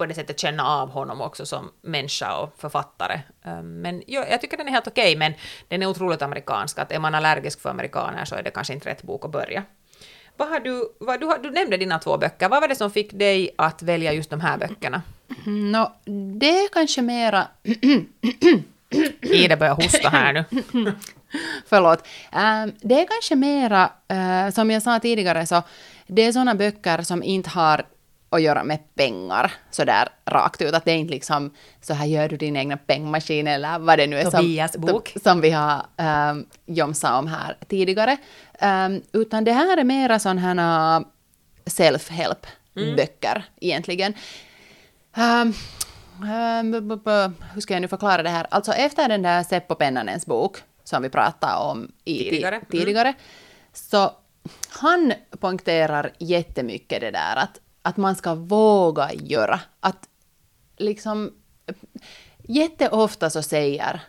på 0.00 0.06
det 0.06 0.14
sättet 0.14 0.40
känna 0.40 0.66
av 0.66 0.90
honom 0.90 1.20
också 1.20 1.46
som 1.46 1.70
människa 1.82 2.36
och 2.36 2.54
författare. 2.58 3.20
Ehm, 3.44 3.80
men 3.80 4.02
jo, 4.06 4.22
jag 4.30 4.40
tycker 4.40 4.56
den 4.56 4.68
är 4.68 4.72
helt 4.72 4.86
okej, 4.86 5.04
okay, 5.04 5.18
men 5.18 5.32
den 5.68 5.82
är 5.82 5.86
otroligt 5.86 6.22
amerikansk. 6.22 6.78
Att 6.78 6.92
är 6.92 6.98
man 6.98 7.14
allergisk 7.14 7.60
för 7.60 7.70
amerikaner 7.70 8.24
så 8.24 8.34
är 8.34 8.42
det 8.42 8.50
kanske 8.50 8.74
inte 8.74 8.88
rätt 8.88 9.02
bok 9.02 9.24
att 9.24 9.30
börja. 9.30 9.62
Vad 10.36 10.48
har 10.48 10.60
du, 10.60 10.92
vad, 11.00 11.20
du, 11.20 11.34
du 11.42 11.50
nämnde 11.50 11.76
dina 11.76 11.98
två 11.98 12.18
böcker. 12.18 12.48
Vad 12.48 12.60
var 12.60 12.68
det 12.68 12.76
som 12.76 12.90
fick 12.90 13.12
dig 13.12 13.50
att 13.58 13.82
välja 13.82 14.12
just 14.12 14.30
de 14.30 14.40
här 14.40 14.58
böckerna? 14.58 15.02
No, 15.46 15.92
det 16.38 16.50
är 16.50 16.68
kanske 16.68 17.02
mera... 17.02 17.48
Ida 19.20 19.56
börjar 19.56 19.74
hosta 19.74 20.08
här 20.08 20.32
nu. 20.32 20.44
Förlåt. 21.66 21.98
Um, 22.32 22.72
det 22.80 23.00
är 23.00 23.06
kanske 23.06 23.36
mera, 23.36 23.90
uh, 24.12 24.50
som 24.50 24.70
jag 24.70 24.82
sa 24.82 24.98
tidigare, 24.98 25.46
så 25.46 25.62
det 26.06 26.22
är 26.22 26.32
sådana 26.32 26.54
böcker 26.54 27.02
som 27.02 27.22
inte 27.22 27.50
har 27.50 27.84
att 28.30 28.42
göra 28.42 28.64
med 28.64 28.94
pengar 28.94 29.52
så 29.70 29.84
där 29.84 30.08
rakt 30.24 30.62
ut. 30.62 30.74
Att 30.74 30.84
det 30.84 30.90
är 30.90 30.96
inte 30.96 31.14
liksom 31.14 31.50
så 31.80 31.94
här 31.94 32.06
gör 32.06 32.28
du 32.28 32.36
din 32.36 32.56
egna 32.56 32.76
pengmaskin 32.76 33.46
eller 33.46 33.78
vad 33.78 33.98
det 33.98 34.06
nu 34.06 34.18
är 34.18 34.30
Tobias 34.30 34.72
som, 34.72 34.80
bok. 34.80 35.16
som 35.22 35.40
vi 35.40 35.50
har 35.50 35.86
um, 36.30 36.46
jomsat 36.66 37.18
om 37.18 37.26
här 37.26 37.56
tidigare. 37.68 38.16
Um, 38.62 39.02
utan 39.12 39.44
det 39.44 39.52
här 39.52 39.76
är 39.76 39.84
mera 39.84 40.18
sådana 40.18 41.04
self-help 41.64 42.46
mm. 42.76 42.96
böcker 42.96 43.44
egentligen. 43.60 44.14
Um, 45.16 45.54
um, 46.22 47.36
hur 47.54 47.60
ska 47.60 47.74
jag 47.74 47.80
nu 47.80 47.88
förklara 47.88 48.22
det 48.22 48.30
här? 48.30 48.46
Alltså 48.50 48.72
efter 48.72 49.08
den 49.08 49.22
där 49.22 49.42
Seppo 49.42 49.74
Pennanens 49.74 50.26
bok 50.26 50.56
som 50.84 51.02
vi 51.02 51.08
pratade 51.08 51.56
om 51.56 51.92
i, 52.04 52.18
tidigare, 52.18 52.60
tidigare 52.70 53.08
mm. 53.08 53.20
så 53.72 54.12
han 54.68 55.12
poängterar 55.40 56.12
jättemycket 56.18 57.00
det 57.00 57.10
där 57.10 57.36
att 57.36 57.60
att 57.82 57.96
man 57.96 58.16
ska 58.16 58.34
våga 58.34 59.12
göra. 59.12 59.60
Att 59.80 60.08
liksom 60.76 61.32
jätteofta 62.42 63.30
så 63.30 63.42
säger 63.42 64.02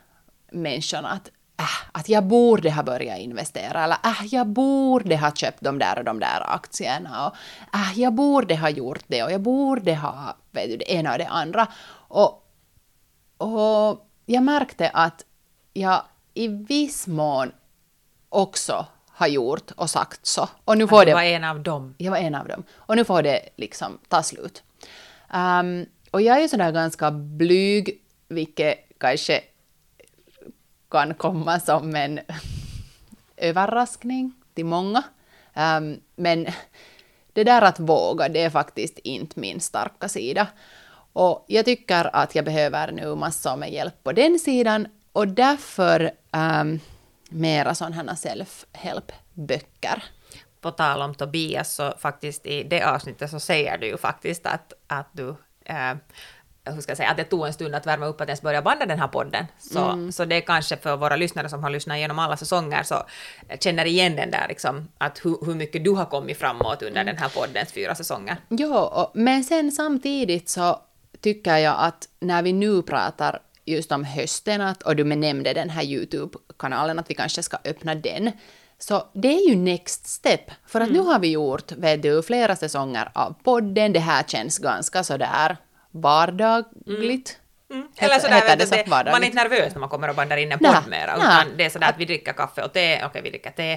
människorna 0.52 1.10
att 1.10 1.32
äh, 1.60 1.90
att 1.92 2.10
jag 2.10 2.24
borde 2.24 2.72
ha 2.72 2.84
börjat 2.84 3.20
investera 3.20 3.84
eller 3.84 3.98
äh, 4.04 4.26
jag 4.26 4.48
borde 4.48 5.18
ha 5.18 5.32
köpt 5.32 5.62
de 5.62 5.80
där 5.80 5.98
och 5.98 6.04
de 6.04 6.20
där 6.20 6.54
aktierna 6.56 7.28
och 7.28 7.36
äh, 7.76 8.00
jag 8.00 8.14
borde 8.14 8.56
ha 8.56 8.70
gjort 8.70 9.04
det 9.08 9.24
och 9.24 9.32
jag 9.32 9.42
borde 9.42 9.96
ha 9.96 10.38
vet 10.52 10.70
du, 10.70 10.78
det 10.78 10.92
ena 10.92 11.12
och 11.12 11.18
det 11.18 11.28
andra. 11.28 11.68
Och, 12.08 12.48
och 13.38 14.08
jag 14.26 14.44
märkte 14.44 14.90
att 14.90 15.26
jag 15.74 16.02
i 16.34 16.48
viss 16.48 17.08
mån 17.08 17.52
också 18.30 18.86
har 19.22 19.28
gjort 19.28 19.72
och 19.72 19.90
sagt 19.90 20.26
så. 20.26 20.50
Och 20.66 20.78
nu 20.78 20.88
får 20.88 21.02
att 21.02 21.06
det... 21.06 21.14
var 21.14 21.24
en 21.24 21.44
av 21.44 21.60
dem? 21.60 21.96
Jag 21.98 22.12
var 22.12 22.18
en 22.18 22.36
av 22.36 22.48
dem. 22.48 22.64
Och 22.74 22.96
nu 22.96 23.06
får 23.06 23.24
det 23.24 23.50
liksom 23.56 23.98
ta 24.08 24.24
slut. 24.24 24.64
Um, 25.34 25.86
och 26.12 26.22
jag 26.22 26.38
är 26.38 26.42
ju 26.42 26.48
sådär 26.48 26.72
ganska 26.72 27.12
blyg, 27.12 28.02
vilket 28.28 28.78
kanske 28.98 29.42
kan 30.92 31.14
komma 31.14 31.60
som 31.60 31.96
en 31.96 32.20
överraskning 33.38 34.34
till 34.54 34.66
många. 34.66 35.04
Um, 35.54 36.02
men 36.16 36.48
det 37.34 37.44
där 37.44 37.62
att 37.62 37.80
våga, 37.80 38.30
det 38.30 38.42
är 38.42 38.50
faktiskt 38.50 39.00
inte 39.00 39.40
min 39.40 39.60
starka 39.60 40.10
sida. 40.10 40.48
Och 41.14 41.46
jag 41.48 41.66
tycker 41.66 42.16
att 42.16 42.36
jag 42.36 42.46
behöver 42.46 42.92
nu 42.92 43.16
massor 43.16 43.56
med 43.56 43.72
hjälp 43.72 44.04
på 44.04 44.12
den 44.12 44.40
sidan 44.40 44.88
och 45.12 45.28
därför 45.28 46.12
um, 46.32 46.80
mera 47.32 47.76
sådana 47.76 48.16
self-help-böcker. 48.16 50.04
På 50.62 50.72
tal 50.72 51.02
om 51.02 51.16
Tobias, 51.16 51.74
så 51.76 51.94
faktiskt 52.00 52.46
i 52.46 52.64
det 52.64 52.84
avsnittet 52.84 53.32
så 53.32 53.40
säger 53.40 53.78
du 53.78 53.88
ju 53.88 53.98
faktiskt 53.98 54.46
att, 54.46 54.74
att 54.88 55.10
du 55.14 55.36
eh, 55.66 55.94
hur 56.66 56.82
ska 56.82 56.92
jag 56.92 56.98
säga, 56.98 57.10
att 57.10 57.18
det 57.18 57.24
tog 57.24 57.48
en 57.48 57.54
stund 57.54 57.76
att 57.76 57.88
värma 57.88 58.06
upp 58.06 58.22
att 58.22 58.28
ens 58.28 58.42
börja 58.42 58.62
banda 58.62 58.86
den 58.86 59.00
här 59.00 59.08
podden. 59.08 59.46
Så, 59.60 59.80
mm. 59.80 60.12
så 60.12 60.26
det 60.26 60.36
är 60.36 60.42
kanske 60.42 60.78
för 60.78 60.98
våra 60.98 61.16
lyssnare 61.16 61.50
som 61.50 61.64
har 61.64 61.70
lyssnat 61.70 61.98
igenom 61.98 62.20
alla 62.20 62.38
säsonger 62.38 62.84
så 62.84 63.04
känner 63.60 63.86
igen 63.86 64.16
den 64.16 64.32
där 64.32 64.46
liksom, 64.50 64.88
att 64.98 65.26
hur, 65.26 65.46
hur 65.46 65.56
mycket 65.56 65.84
du 65.84 65.92
har 65.92 66.06
kommit 66.06 66.38
framåt 66.38 66.82
under 66.82 67.04
den 67.04 67.18
här 67.18 67.30
poddens 67.30 67.72
fyra 67.72 67.96
säsonger. 67.96 68.38
Ja, 68.50 69.12
men 69.16 69.44
sen 69.44 69.72
samtidigt 69.72 70.50
så 70.50 70.80
tycker 71.22 71.58
jag 71.58 71.76
att 71.80 72.08
när 72.20 72.42
vi 72.42 72.54
nu 72.54 72.82
pratar 72.82 73.40
just 73.66 73.92
om 73.92 74.04
hösten, 74.04 74.62
att, 74.62 74.84
och 74.84 74.96
du 74.96 75.04
nämnde 75.04 75.54
den 75.54 75.70
här 75.70 75.84
YouTube-kanalen, 75.84 77.00
att 77.00 77.10
vi 77.10 77.14
kanske 77.14 77.44
ska 77.44 77.58
öppna 77.66 77.96
den. 77.96 78.32
Så 78.80 79.04
det 79.14 79.28
är 79.28 79.50
ju 79.50 79.56
next 79.56 80.08
step, 80.08 80.52
för 80.66 80.82
att 80.82 80.90
mm. 80.90 81.02
nu 81.02 81.08
har 81.08 81.20
vi 81.20 81.32
gjort, 81.32 81.72
vet 81.72 82.02
du, 82.02 82.24
flera 82.24 82.56
säsonger 82.56 83.12
av 83.14 83.36
podden, 83.44 83.94
det 83.94 84.00
här 84.00 84.24
känns 84.24 84.58
ganska 84.60 85.04
sådär 85.04 85.58
vardagligt. 85.92 87.30
Mm. 87.38 87.41
Eller 87.98 88.20
sådär, 88.20 88.58
vet 88.58 88.86
det, 88.86 89.12
man 89.12 89.24
är 89.24 89.26
inte 89.26 89.44
nervös 89.44 89.74
när 89.74 89.80
man 89.80 89.90
kommer 89.90 90.10
och 90.10 90.16
bandar 90.16 90.38
in 90.38 90.52
en 90.52 90.60
podd 90.60 90.88
mera, 90.88 91.16
utan 91.16 91.58
det 91.58 91.66
är 91.66 91.70
sådär 91.70 91.90
att 91.90 91.98
vi 91.98 92.06
dricker 92.06 92.34
kaffe 92.34 92.64
och 92.64 92.74
te, 92.74 92.96
okej 92.96 93.06
okay, 93.06 93.22
vi 93.22 93.30
dricker 93.30 93.52
te, 93.52 93.72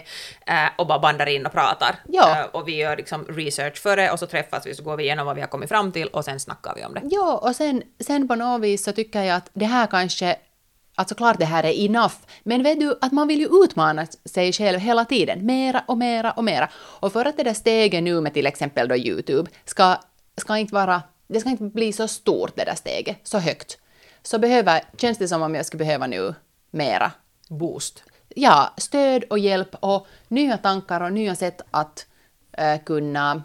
äh, 0.47 0.71
och 0.78 0.87
bara 0.87 0.99
bandar 0.99 1.26
in 1.26 1.47
och 1.47 1.52
pratar. 1.52 1.97
Ja. 2.09 2.40
Äh, 2.40 2.47
och 2.47 2.68
vi 2.68 2.76
gör 2.76 2.97
liksom 2.97 3.25
research 3.25 3.83
före 3.83 4.11
och 4.11 4.18
så 4.18 4.26
träffas 4.26 4.66
vi 4.66 4.75
så 4.75 4.83
går 4.83 4.97
vi 4.97 5.04
igenom 5.04 5.26
vad 5.26 5.35
vi 5.35 5.40
har 5.40 5.49
kommit 5.49 5.68
fram 5.68 5.92
till 5.92 6.09
och 6.09 6.25
sen 6.25 6.40
snackar 6.40 6.75
vi 6.76 6.85
om 6.85 6.94
det. 6.94 7.00
Ja, 7.04 7.38
och 7.42 7.56
sen, 7.56 7.83
sen 8.00 8.28
på 8.28 8.35
något 8.35 8.62
vis 8.62 8.85
så 8.85 8.92
tycker 8.92 9.23
jag 9.23 9.37
att 9.37 9.50
det 9.52 9.66
här 9.66 9.87
kanske 9.87 10.37
Alltså 10.97 11.14
klart 11.14 11.38
det 11.38 11.44
här 11.44 11.64
är 11.64 11.85
enough, 11.85 12.14
men 12.42 12.62
vet 12.62 12.80
du 12.80 12.99
att 13.00 13.12
man 13.12 13.28
vill 13.28 13.40
ju 13.40 13.49
utmana 13.64 14.06
sig 14.25 14.52
själv 14.52 14.78
hela 14.78 15.04
tiden, 15.04 15.47
mera 15.47 15.85
och 15.87 15.99
mera 15.99 16.33
och 16.33 16.44
mera. 16.44 16.68
Och 16.75 17.12
för 17.12 17.25
att 17.25 17.37
det 17.37 17.42
där 17.42 17.54
steget 17.54 18.02
nu 18.02 18.21
med 18.21 18.35
till 18.35 18.47
exempel 18.47 18.88
då 18.88 18.97
YouTube 18.97 19.50
ska, 19.64 19.97
ska 20.37 20.56
inte 20.59 20.75
vara, 20.75 21.02
det 21.26 21.40
ska 21.40 21.50
inte 21.50 21.64
bli 21.64 21.92
så 21.92 22.09
stort 22.09 22.56
det 22.56 22.64
där 22.64 22.75
steget, 22.75 23.16
så 23.23 23.38
högt, 23.38 23.78
så 24.24 24.38
behöver, 24.38 24.82
känns 24.96 25.18
det 25.18 25.28
som 25.28 25.42
om 25.42 25.54
jag 25.54 25.66
skulle 25.66 25.84
behöva 25.84 26.06
nu 26.06 26.34
mera 26.70 27.12
boost. 27.48 28.02
Ja, 28.28 28.74
stöd 28.76 29.24
och 29.24 29.38
hjälp 29.38 29.74
och 29.80 30.06
nya 30.28 30.58
tankar 30.58 31.00
och 31.00 31.12
nya 31.12 31.36
sätt 31.36 31.60
att 31.70 32.06
äh, 32.52 32.82
kunna 32.84 33.42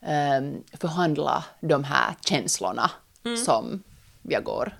äh, 0.00 0.78
förhandla 0.78 1.44
de 1.60 1.84
här 1.84 2.14
känslorna 2.20 2.90
mm. 3.24 3.36
som 3.36 3.82
jag 4.22 4.44
går 4.44 4.78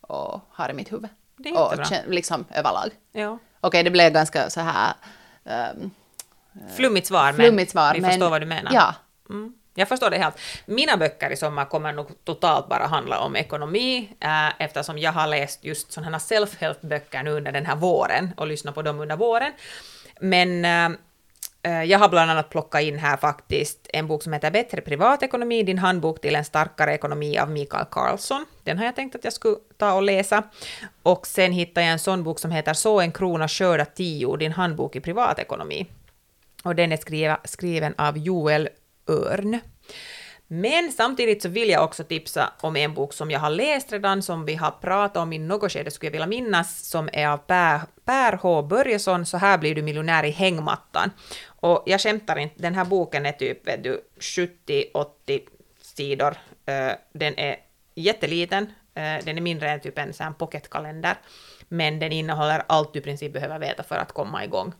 och 0.00 0.40
har 0.50 0.70
i 0.70 0.74
mitt 0.74 0.92
huvud. 0.92 1.10
Det 1.36 1.48
är 1.48 1.58
och 1.58 1.78
liksom 2.06 2.44
överlag. 2.50 2.90
Ja. 3.12 3.38
Okej, 3.60 3.68
okay, 3.68 3.82
det 3.82 3.90
blev 3.90 4.12
ganska 4.12 4.50
så 4.50 4.60
här... 4.60 4.94
Um, 5.44 5.90
flummigt 6.76 7.06
svar, 7.06 7.32
flummigt 7.32 7.70
svar, 7.70 7.86
men 7.86 7.94
vi 7.94 8.00
men, 8.00 8.10
förstår 8.10 8.30
vad 8.30 8.42
du 8.42 8.46
menar. 8.46 8.72
Ja. 8.74 8.94
Mm. 9.30 9.54
Jag 9.74 9.88
förstår 9.88 10.10
det 10.10 10.18
helt. 10.18 10.38
Mina 10.66 10.96
böcker 10.96 11.30
i 11.30 11.36
sommar 11.36 11.64
kommer 11.64 11.92
nog 11.92 12.24
totalt 12.24 12.68
bara 12.68 12.86
handla 12.86 13.20
om 13.20 13.36
ekonomi, 13.36 14.16
äh, 14.20 14.62
eftersom 14.62 14.98
jag 14.98 15.12
har 15.12 15.26
läst 15.26 15.64
just 15.64 15.92
sådana 15.92 16.18
self-help-böcker 16.18 17.22
nu 17.22 17.30
under 17.30 17.52
den 17.52 17.66
här 17.66 17.76
våren 17.76 18.30
och 18.36 18.46
lyssnat 18.46 18.74
på 18.74 18.82
dem 18.82 19.00
under 19.00 19.16
våren. 19.16 19.52
Men 20.20 20.64
äh, 20.64 21.84
jag 21.84 21.98
har 21.98 22.08
bland 22.08 22.30
annat 22.30 22.50
plockat 22.50 22.82
in 22.82 22.98
här 22.98 23.16
faktiskt 23.16 23.86
en 23.92 24.06
bok 24.06 24.22
som 24.22 24.32
heter 24.32 24.50
Bättre 24.50 24.80
privatekonomi, 24.80 25.62
din 25.62 25.78
handbok 25.78 26.20
till 26.20 26.34
en 26.34 26.44
starkare 26.44 26.94
ekonomi 26.94 27.38
av 27.38 27.50
Mikael 27.50 27.86
Karlsson. 27.90 28.46
Den 28.62 28.78
har 28.78 28.84
jag 28.84 28.96
tänkt 28.96 29.14
att 29.14 29.24
jag 29.24 29.32
skulle 29.32 29.56
ta 29.76 29.92
och 29.92 30.02
läsa. 30.02 30.42
Och 31.02 31.26
sen 31.26 31.52
hittade 31.52 31.86
jag 31.86 31.92
en 31.92 31.98
sån 31.98 32.22
bok 32.22 32.38
som 32.38 32.50
heter 32.50 32.74
Så 32.74 33.00
en 33.00 33.12
krona 33.12 33.48
skörda 33.48 33.84
tio, 33.84 34.36
din 34.36 34.52
handbok 34.52 34.96
i 34.96 35.00
privatekonomi. 35.00 35.86
Och 36.64 36.74
den 36.74 36.92
är 36.92 36.96
skriva, 36.96 37.40
skriven 37.44 37.94
av 37.98 38.18
Joel 38.18 38.68
Örn. 39.08 39.60
Men 40.54 40.92
samtidigt 40.92 41.42
så 41.42 41.48
vill 41.48 41.68
jag 41.68 41.84
också 41.84 42.04
tipsa 42.04 42.52
om 42.60 42.76
en 42.76 42.94
bok 42.94 43.12
som 43.12 43.30
jag 43.30 43.40
har 43.40 43.50
läst 43.50 43.92
redan, 43.92 44.22
som 44.22 44.44
vi 44.44 44.54
har 44.54 44.70
pratat 44.70 45.16
om 45.16 45.32
i 45.32 45.38
något 45.38 45.72
skede, 45.72 45.90
skulle 45.90 46.06
jag 46.06 46.12
vilja 46.12 46.26
minnas, 46.26 46.88
som 46.88 47.08
är 47.12 47.28
av 47.28 47.36
Per, 47.36 47.80
per 48.04 48.32
H. 48.32 48.62
Börjesson, 48.62 49.26
Så 49.26 49.36
här 49.36 49.58
blir 49.58 49.74
du 49.74 49.82
miljonär 49.82 50.24
i 50.24 50.30
hängmattan. 50.30 51.10
Och 51.46 51.82
jag 51.86 52.00
skämtar 52.00 52.36
inte, 52.36 52.62
den 52.62 52.74
här 52.74 52.84
boken 52.84 53.26
är 53.26 53.32
typ 53.32 53.66
70-80 53.66 55.40
sidor. 55.80 56.36
Eh, 56.66 56.92
den 57.12 57.38
är 57.38 57.56
jätteliten, 57.94 58.62
eh, 58.94 59.24
den 59.24 59.38
är 59.38 59.40
mindre 59.40 59.70
än 59.70 59.80
typ 59.80 59.98
en 59.98 60.12
sån 60.12 60.34
pocketkalender, 60.34 61.14
men 61.68 61.98
den 61.98 62.12
innehåller 62.12 62.62
allt 62.66 62.92
du 62.92 62.98
i 62.98 63.02
princip 63.02 63.32
behöver 63.32 63.58
veta 63.58 63.82
för 63.82 63.96
att 63.96 64.12
komma 64.12 64.44
igång. 64.44 64.72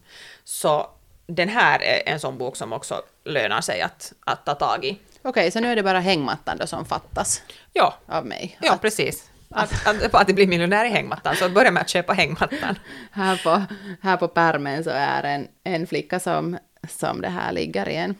Så 0.44 0.90
den 1.34 1.48
här 1.48 1.82
är 1.82 2.02
en 2.12 2.20
sån 2.20 2.38
bok 2.38 2.56
som 2.56 2.72
också 2.72 3.02
lönar 3.24 3.60
sig 3.60 3.80
att, 3.80 4.12
att 4.24 4.46
ta 4.46 4.54
tag 4.54 4.84
i. 4.84 4.98
Okej, 5.22 5.50
så 5.50 5.60
nu 5.60 5.72
är 5.72 5.76
det 5.76 5.82
bara 5.82 6.00
hängmattan 6.00 6.56
då 6.58 6.66
som 6.66 6.84
fattas 6.84 7.42
Ja, 7.72 7.94
av 8.06 8.26
mig. 8.26 8.58
ja 8.60 8.72
Att 8.72 8.80
precis. 8.80 9.28
Att, 9.50 9.86
att, 9.86 10.14
att 10.14 10.26
det 10.26 10.32
blir 10.34 10.46
miljonär 10.46 10.84
i 10.84 10.88
hängmattan, 10.88 11.36
så 11.36 11.48
börja 11.48 11.70
med 11.70 11.80
att 11.80 11.88
köpa 11.88 12.12
hängmattan. 12.12 12.78
här, 13.12 13.36
på, 13.44 13.62
här 14.02 14.16
på 14.16 14.28
pärmen 14.28 14.84
så 14.84 14.90
är 14.90 15.22
en, 15.22 15.48
en 15.64 15.86
flicka 15.86 16.20
som, 16.20 16.58
som 16.88 17.20
det 17.20 17.28
här 17.28 17.52
ligger 17.52 17.88
i 17.88 17.94
en, 17.96 18.14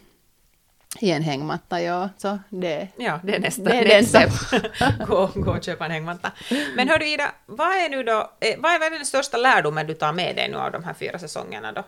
i 1.00 1.10
en 1.10 1.22
hängmatta. 1.22 1.82
Ja, 1.82 2.08
så 2.18 2.38
det, 2.48 2.88
Ja, 2.96 3.20
det 3.24 3.34
är 3.34 3.40
nästa 3.40 3.62
Det 3.62 3.76
är 3.76 3.84
den 3.84 4.02
nästa 4.02 5.04
gå, 5.06 5.30
gå 5.34 5.50
och 5.50 5.64
köpa 5.64 5.84
en 5.84 5.90
hängmatta. 5.90 6.32
Men 6.76 6.88
hör 6.88 6.98
du 6.98 7.08
Ida, 7.08 7.30
vad 7.46 7.68
är 7.68 7.88
nu 7.88 8.02
då, 8.02 8.30
eh, 8.40 8.54
vad 8.58 8.74
är, 8.74 8.78
vad 8.78 8.86
är 8.92 8.96
den 8.96 9.06
största 9.06 9.36
lärdomen 9.36 9.86
du 9.86 9.94
tar 9.94 10.12
med 10.12 10.36
dig 10.36 10.48
nu 10.48 10.56
av 10.56 10.72
de 10.72 10.84
här 10.84 10.94
fyra 10.94 11.18
säsongerna 11.18 11.72
då? 11.72 11.84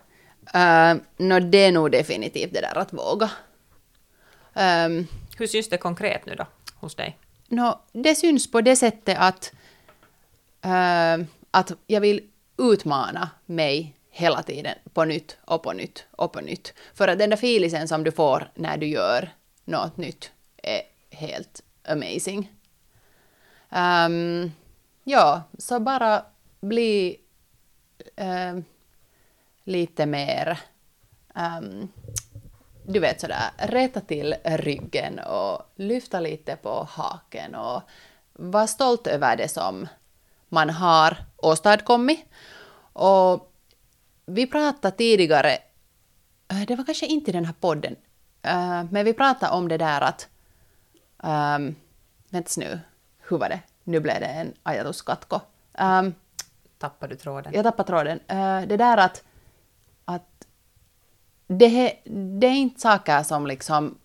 Uh, 0.55 1.03
no, 1.17 1.41
det 1.41 1.59
är 1.59 1.73
nog 1.73 1.91
definitivt 1.91 2.53
det 2.53 2.61
där 2.61 2.79
att 2.79 2.93
våga. 2.93 3.31
Um, 4.55 5.07
Hur 5.39 5.47
syns 5.47 5.69
det 5.69 5.77
konkret 5.77 6.27
nu 6.27 6.35
då 6.35 6.47
hos 6.75 6.95
dig? 6.95 7.19
no, 7.49 7.81
det 7.93 8.15
syns 8.15 8.51
på 8.51 8.61
det 8.61 8.77
sättet 8.77 9.19
att, 9.21 9.53
uh, 10.65 11.27
att 11.51 11.73
jag 11.87 12.01
vill 12.01 12.29
utmana 12.59 13.31
mig 13.47 13.97
hela 14.11 14.43
tiden 14.43 14.75
på 14.93 15.05
nytt 15.05 15.37
och 15.45 15.63
på 15.63 15.73
nytt 15.73 16.05
och 16.11 16.33
på 16.33 16.41
nytt. 16.41 16.75
För 16.95 17.09
att 17.09 17.19
den 17.19 17.31
där 17.31 17.37
filisen 17.37 17.89
som 17.89 18.05
du 18.05 18.13
får 18.13 18.51
när 18.55 18.77
du 18.77 18.87
gör 18.87 19.31
något 19.65 19.97
nytt 19.97 20.31
är 20.63 20.83
helt 21.11 21.63
amazing. 21.89 22.53
Um, 23.71 24.53
ja, 25.05 25.43
så 25.59 25.81
bara 25.81 26.25
bli 26.61 27.17
um, 28.17 28.65
lite 29.65 30.07
mer, 30.07 30.59
um, 31.35 31.89
du 32.87 33.01
vet 33.01 33.21
sådär, 33.21 33.51
rätta 33.57 34.01
till 34.01 34.35
ryggen 34.45 35.19
och 35.19 35.63
lyfta 35.77 36.21
lite 36.21 36.57
på 36.57 36.89
haken 36.91 37.55
och 37.55 37.83
vara 38.33 38.67
stolt 38.67 39.07
över 39.07 39.37
det 39.37 39.49
som 39.49 39.89
man 40.49 40.71
har 40.71 41.17
åstadkommit. 41.37 42.25
Och 42.93 43.53
vi 44.27 44.47
pratade 44.47 44.97
tidigare, 44.97 45.59
eh, 46.49 46.63
det 46.67 46.77
var 46.77 46.85
kanske 46.85 47.07
inte 47.07 47.31
i 47.31 47.33
den 47.33 47.45
här 47.45 47.55
podden, 47.61 47.97
eh, 48.43 48.85
men 48.91 49.05
vi 49.05 49.13
pratade 49.13 49.53
om 49.53 49.69
det 49.69 49.79
där 49.79 50.01
att, 50.01 50.29
um, 51.23 51.75
vänta 52.29 52.51
nu, 52.57 52.81
hur 53.19 53.39
var 53.39 53.49
det? 53.49 53.61
Nu 53.85 54.01
blev 54.01 54.21
det 54.21 54.27
en 54.27 54.55
ajatuskatko. 54.63 55.41
Um, 55.79 56.15
Tappar 56.79 57.09
du 57.09 57.17
tråden? 57.17 57.53
jag 57.55 57.65
tappade 57.65 57.87
tråden. 57.87 58.21
Eh, 58.29 58.61
det 58.69 58.77
där 58.77 58.97
att, 58.97 59.25
att 60.05 60.47
det, 61.47 61.97
det 62.39 62.47
är 62.47 62.55
inte 62.55 62.81
saker 62.81 63.23
som 63.23 63.47
liksom 63.47 63.99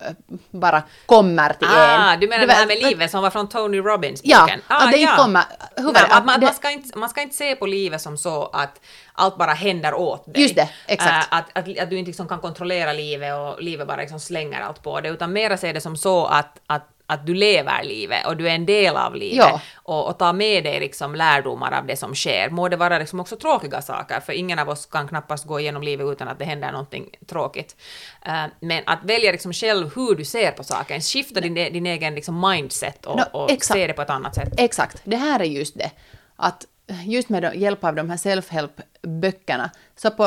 eh, 0.00 0.12
bara 0.50 0.82
kommer 1.06 1.52
till 1.52 1.68
en. 1.68 2.00
Ah, 2.00 2.16
du 2.16 2.28
menar 2.28 2.46
det, 2.46 2.52
här 2.52 2.66
med 2.66 2.82
livet 2.82 3.10
som 3.10 3.22
var 3.22 3.30
från 3.30 3.48
Tony 3.48 3.78
Robbins 3.78 4.20
Ja, 4.24 4.40
boken? 4.40 4.60
Ah, 4.66 4.84
att 4.84 4.92
det 4.92 4.98
inte 4.98 5.16
kommer... 5.16 5.44
Nej, 5.76 6.06
att 6.10 6.24
man, 6.26 6.40
det, 6.40 6.46
man, 6.46 6.54
ska 6.54 6.70
inte, 6.70 6.98
man 6.98 7.08
ska 7.08 7.22
inte 7.22 7.36
se 7.36 7.56
på 7.56 7.66
livet 7.66 8.00
som 8.00 8.18
så 8.18 8.46
att 8.46 8.80
allt 9.12 9.38
bara 9.38 9.52
händer 9.52 9.94
åt 9.94 10.34
dig. 10.34 10.42
Just 10.42 10.56
det, 10.56 10.68
exakt. 10.86 11.32
Äh, 11.32 11.38
att, 11.38 11.44
att, 11.52 11.78
att 11.78 11.90
du 11.90 11.98
inte 11.98 12.08
liksom 12.08 12.28
kan 12.28 12.40
kontrollera 12.40 12.92
livet 12.92 13.34
och 13.34 13.62
livet 13.62 13.86
bara 13.86 13.96
liksom 13.96 14.20
slänger 14.20 14.60
allt 14.60 14.82
på 14.82 15.00
dig, 15.00 15.10
utan 15.10 15.32
mera 15.32 15.56
se 15.56 15.72
det 15.72 15.80
som 15.80 15.96
så 15.96 16.26
att, 16.26 16.60
att 16.66 16.95
att 17.06 17.26
du 17.26 17.34
lever 17.34 17.84
livet 17.84 18.26
och 18.26 18.36
du 18.36 18.48
är 18.48 18.54
en 18.54 18.66
del 18.66 18.96
av 18.96 19.14
livet 19.14 19.36
Ja. 19.36 19.60
och, 19.82 20.08
och 20.08 20.18
tar 20.18 20.32
med 20.32 20.64
dig 20.64 20.80
liksom 20.80 21.14
lärdomar 21.14 21.72
av 21.78 21.86
det 21.86 21.96
som 21.96 22.14
sker. 22.14 22.50
Må 22.50 22.68
det 22.68 22.76
vara 22.76 22.98
liksom 22.98 23.20
också 23.20 23.36
tråkiga 23.36 23.82
saker, 23.82 24.20
för 24.20 24.32
ingen 24.32 24.58
av 24.58 24.68
oss 24.68 24.86
kan 24.86 25.08
knappast 25.08 25.44
gå 25.44 25.60
igenom 25.60 25.82
livet 25.82 26.06
utan 26.06 26.28
att 26.28 26.38
det 26.38 26.44
händer 26.44 26.72
någonting 26.72 27.10
tråkigt. 27.26 27.76
Eh, 28.26 28.44
men 28.60 28.82
att 28.86 28.98
välja 29.04 29.32
liksom 29.32 29.52
själv 29.52 29.94
hur 29.94 30.14
du 30.14 30.24
ser 30.24 30.50
på 30.50 30.64
saken, 30.64 31.00
skifta 31.00 31.40
din, 31.40 31.54
din 31.54 31.86
egen 31.86 32.14
liksom 32.14 32.50
mindset 32.50 33.06
och, 33.06 33.16
No, 33.16 33.22
och 33.32 33.64
se 33.64 33.86
det 33.86 33.92
på 33.92 34.02
ett 34.02 34.10
annat 34.10 34.34
sätt. 34.34 34.54
Exakt, 34.58 35.00
det 35.04 35.16
här 35.16 35.40
är 35.40 35.44
just 35.44 35.78
det. 35.78 35.90
Att 36.36 36.64
just 37.06 37.28
med 37.28 37.52
hjälp 37.54 37.84
av 37.84 37.94
de 37.94 38.10
här 38.10 38.16
self-help-böckerna, 38.16 39.70
så 39.96 40.10
på 40.10 40.24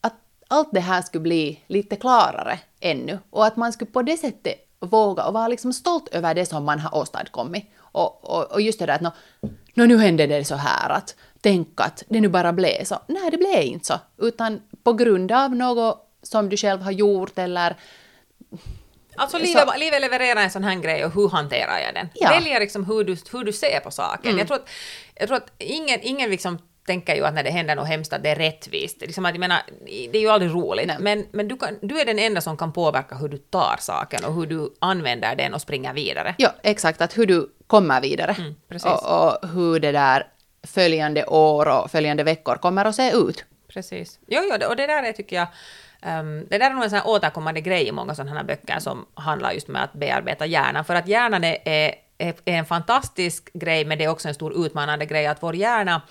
att 0.00 0.14
allt 0.48 0.68
det 0.72 0.80
här 0.80 1.02
skulle 1.02 1.22
bli 1.22 1.60
lite 1.66 1.96
klarare 1.96 2.58
ännu. 2.80 3.18
Och 3.30 3.46
att 3.46 3.56
man 3.56 3.72
skulle 3.72 3.90
på 3.90 4.02
det 4.02 4.16
sättet 4.16 4.66
våga 4.80 5.24
och 5.24 5.34
vara 5.34 5.48
liksom 5.48 5.72
stolt 5.72 6.08
över 6.08 6.34
det 6.34 6.46
som 6.46 6.64
man 6.64 6.78
har 6.78 6.98
åstadkommit. 6.98 7.70
Och, 7.92 8.30
och, 8.30 8.52
och 8.52 8.60
just 8.60 8.78
det 8.78 8.86
där 8.86 8.94
att 8.94 9.00
nå, 9.00 9.12
nå, 9.74 9.84
nu 9.84 9.98
hände 9.98 10.26
det 10.26 10.44
så 10.44 10.54
här 10.54 10.90
att 10.90 11.14
tänk 11.40 11.80
att 11.80 12.02
det 12.08 12.20
nu 12.20 12.28
bara 12.28 12.52
blev 12.52 12.84
så. 12.84 12.98
Nej, 13.06 13.30
det 13.30 13.36
blev 13.36 13.62
inte 13.62 13.86
så. 13.86 13.94
Utan 14.18 14.60
på 14.82 14.92
grund 14.92 15.32
av 15.32 15.56
något 15.56 16.06
som 16.22 16.48
du 16.48 16.56
själv 16.56 16.82
har 16.82 16.92
gjort 16.92 17.38
eller 17.38 17.76
Alltså 19.16 19.36
Så- 19.38 19.42
livet, 19.44 19.78
livet 19.78 20.00
levererar 20.00 20.40
en 20.40 20.50
sån 20.50 20.64
här 20.64 20.74
grej 20.76 21.04
och 21.04 21.14
hur 21.14 21.28
hanterar 21.28 21.78
jag 21.78 21.94
den? 21.94 22.08
Ja. 22.14 22.30
Välja 22.30 22.58
liksom 22.58 22.84
hur 22.84 23.04
du, 23.04 23.16
hur 23.32 23.44
du 23.44 23.52
ser 23.52 23.80
på 23.80 23.90
saken. 23.90 24.30
Mm. 24.30 24.38
Jag 24.38 24.46
tror 24.48 24.56
att, 24.58 24.68
jag 25.14 25.28
tror 25.28 25.36
att 25.36 25.52
ingen, 25.58 26.00
ingen 26.02 26.30
liksom 26.30 26.58
tänker 26.86 27.14
ju 27.14 27.24
att 27.24 27.34
när 27.34 27.42
det 27.42 27.50
händer 27.50 27.76
något 27.76 27.88
hemskt 27.88 28.12
att 28.12 28.22
det 28.22 28.30
är 28.30 28.36
rättvist. 28.36 29.00
Liksom 29.00 29.26
att, 29.26 29.34
jag 29.34 29.40
menar, 29.40 29.58
det 29.84 30.18
är 30.18 30.20
ju 30.20 30.28
aldrig 30.28 30.50
roligt. 30.50 30.86
Nej. 30.86 30.96
Men, 31.00 31.26
men 31.32 31.48
du, 31.48 31.56
kan, 31.56 31.78
du 31.82 32.00
är 32.00 32.04
den 32.04 32.18
enda 32.18 32.40
som 32.40 32.56
kan 32.56 32.72
påverka 32.72 33.14
hur 33.14 33.28
du 33.28 33.38
tar 33.38 33.76
saken 33.80 34.24
och 34.24 34.34
hur 34.34 34.46
du 34.46 34.74
använder 34.78 35.36
den 35.36 35.54
och 35.54 35.60
springer 35.60 35.92
vidare. 35.92 36.34
Ja, 36.38 36.54
exakt. 36.62 37.00
Att 37.00 37.18
hur 37.18 37.26
du 37.26 37.50
kommer 37.66 38.00
vidare. 38.00 38.36
Mm, 38.38 38.54
och, 38.84 39.42
och 39.42 39.48
hur 39.48 39.80
det 39.80 39.92
där 39.92 40.26
följande 40.62 41.26
år 41.26 41.68
och 41.68 41.90
följande 41.90 42.22
veckor 42.24 42.54
kommer 42.54 42.84
att 42.84 42.94
se 42.94 43.10
ut. 43.10 43.44
Precis. 43.68 44.18
Jo, 44.26 44.40
jo, 44.44 44.68
och 44.68 44.76
det 44.76 44.86
där 44.86 45.02
är, 45.02 45.12
tycker 45.12 45.36
jag, 45.36 45.46
ehm, 46.02 46.46
det 46.50 46.58
där 46.58 46.70
är 46.70 46.74
nog 46.74 46.84
en 46.84 46.90
sån 46.90 46.98
här 46.98 47.08
återkommande 47.08 47.60
grej 47.60 47.88
i 47.88 47.92
många 47.92 48.14
sådana 48.14 48.36
här 48.36 48.44
böcker 48.44 48.78
som 48.78 49.06
handlar 49.14 49.52
just 49.52 49.68
med 49.68 49.84
att 49.84 49.92
bearbeta 49.92 50.46
hjärnan, 50.46 50.84
för 50.84 50.94
att 50.94 51.08
hjärnan 51.08 51.44
är, 51.44 51.58
är, 51.64 51.94
är 52.18 52.34
en 52.44 52.64
fantastisk 52.64 53.52
grej, 53.52 53.84
men 53.84 53.98
det 53.98 54.04
är 54.04 54.08
också 54.08 54.28
en 54.28 54.34
stor 54.34 54.66
utmanande 54.66 55.06
grej 55.06 55.26
att 55.26 55.42
vår 55.42 55.56
hjärna 55.56 56.02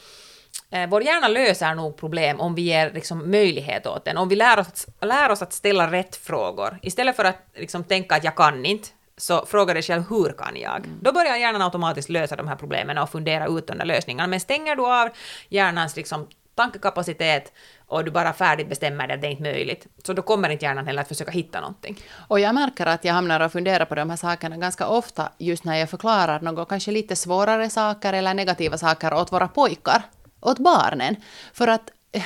vår 0.90 1.04
hjärna 1.04 1.28
löser 1.28 1.76
nog 1.76 1.98
problem 1.98 2.40
om 2.40 2.56
vi 2.56 2.62
ger 2.62 2.92
liksom, 2.92 3.32
möjlighet 3.32 3.88
åt 3.88 4.06
den, 4.06 4.18
om 4.18 4.30
vi 4.30 4.36
lär 4.36 4.60
oss, 4.60 4.88
lär 5.02 5.30
oss 5.32 5.42
att 5.42 5.54
ställa 5.54 5.92
rätt 5.92 6.16
frågor. 6.16 6.80
Istället 6.82 7.16
för 7.16 7.26
att 7.26 7.38
liksom, 7.56 7.84
tänka 7.84 8.16
att 8.16 8.24
jag 8.24 8.36
kan 8.36 8.66
inte, 8.66 8.90
så 9.18 9.46
fråga 9.46 9.74
dig 9.74 9.84
själv 9.84 10.04
hur 10.10 10.34
kan 10.38 10.56
jag? 10.56 10.86
Då 11.02 11.12
börjar 11.12 11.36
hjärnan 11.36 11.62
automatiskt 11.62 12.10
lösa 12.10 12.36
de 12.36 12.48
här 12.48 12.56
problemen 12.56 12.98
och 12.98 13.10
fundera 13.10 13.48
ut 13.48 13.68
de 13.68 13.78
där 13.78 13.86
lösningarna. 13.86 14.28
Men 14.28 14.40
stänger 14.40 14.76
du 14.76 14.86
av 14.86 15.10
hjärnans 15.50 15.96
liksom, 15.96 16.28
tankekapacitet 16.56 17.54
och 17.88 18.06
du 18.06 18.12
bara 18.12 18.34
färdigt 18.34 18.70
bestämmer 18.70 19.08
dig 19.08 19.16
att 19.16 19.22
det 19.22 19.28
är 19.28 19.32
inte 19.32 19.44
möjligt, 19.44 19.88
så 20.04 20.14
då 20.14 20.22
kommer 20.22 20.50
inte 20.50 20.66
hjärnan 20.66 20.88
heller 20.88 21.02
att 21.02 21.08
försöka 21.08 21.32
hitta 21.32 21.62
någonting. 21.62 21.98
Och 22.28 22.40
jag 22.40 22.56
märker 22.56 22.86
att 22.86 23.06
jag 23.06 23.14
hamnar 23.14 23.40
och 23.40 23.52
funderar 23.52 23.86
på 23.86 23.96
de 23.96 24.10
här 24.10 24.18
sakerna 24.18 24.58
ganska 24.58 24.88
ofta 24.88 25.32
just 25.38 25.64
när 25.64 25.78
jag 25.78 25.90
förklarar 25.90 26.42
något 26.42 26.70
kanske 26.70 26.92
lite 26.92 27.16
svårare 27.16 27.70
saker 27.70 28.14
eller 28.14 28.34
negativa 28.34 28.78
saker 28.78 29.14
åt 29.14 29.32
våra 29.32 29.48
pojkar, 29.48 30.02
åt 30.42 30.60
barnen. 30.60 31.16
För 31.54 31.68
att 31.68 31.92
eh, 32.12 32.24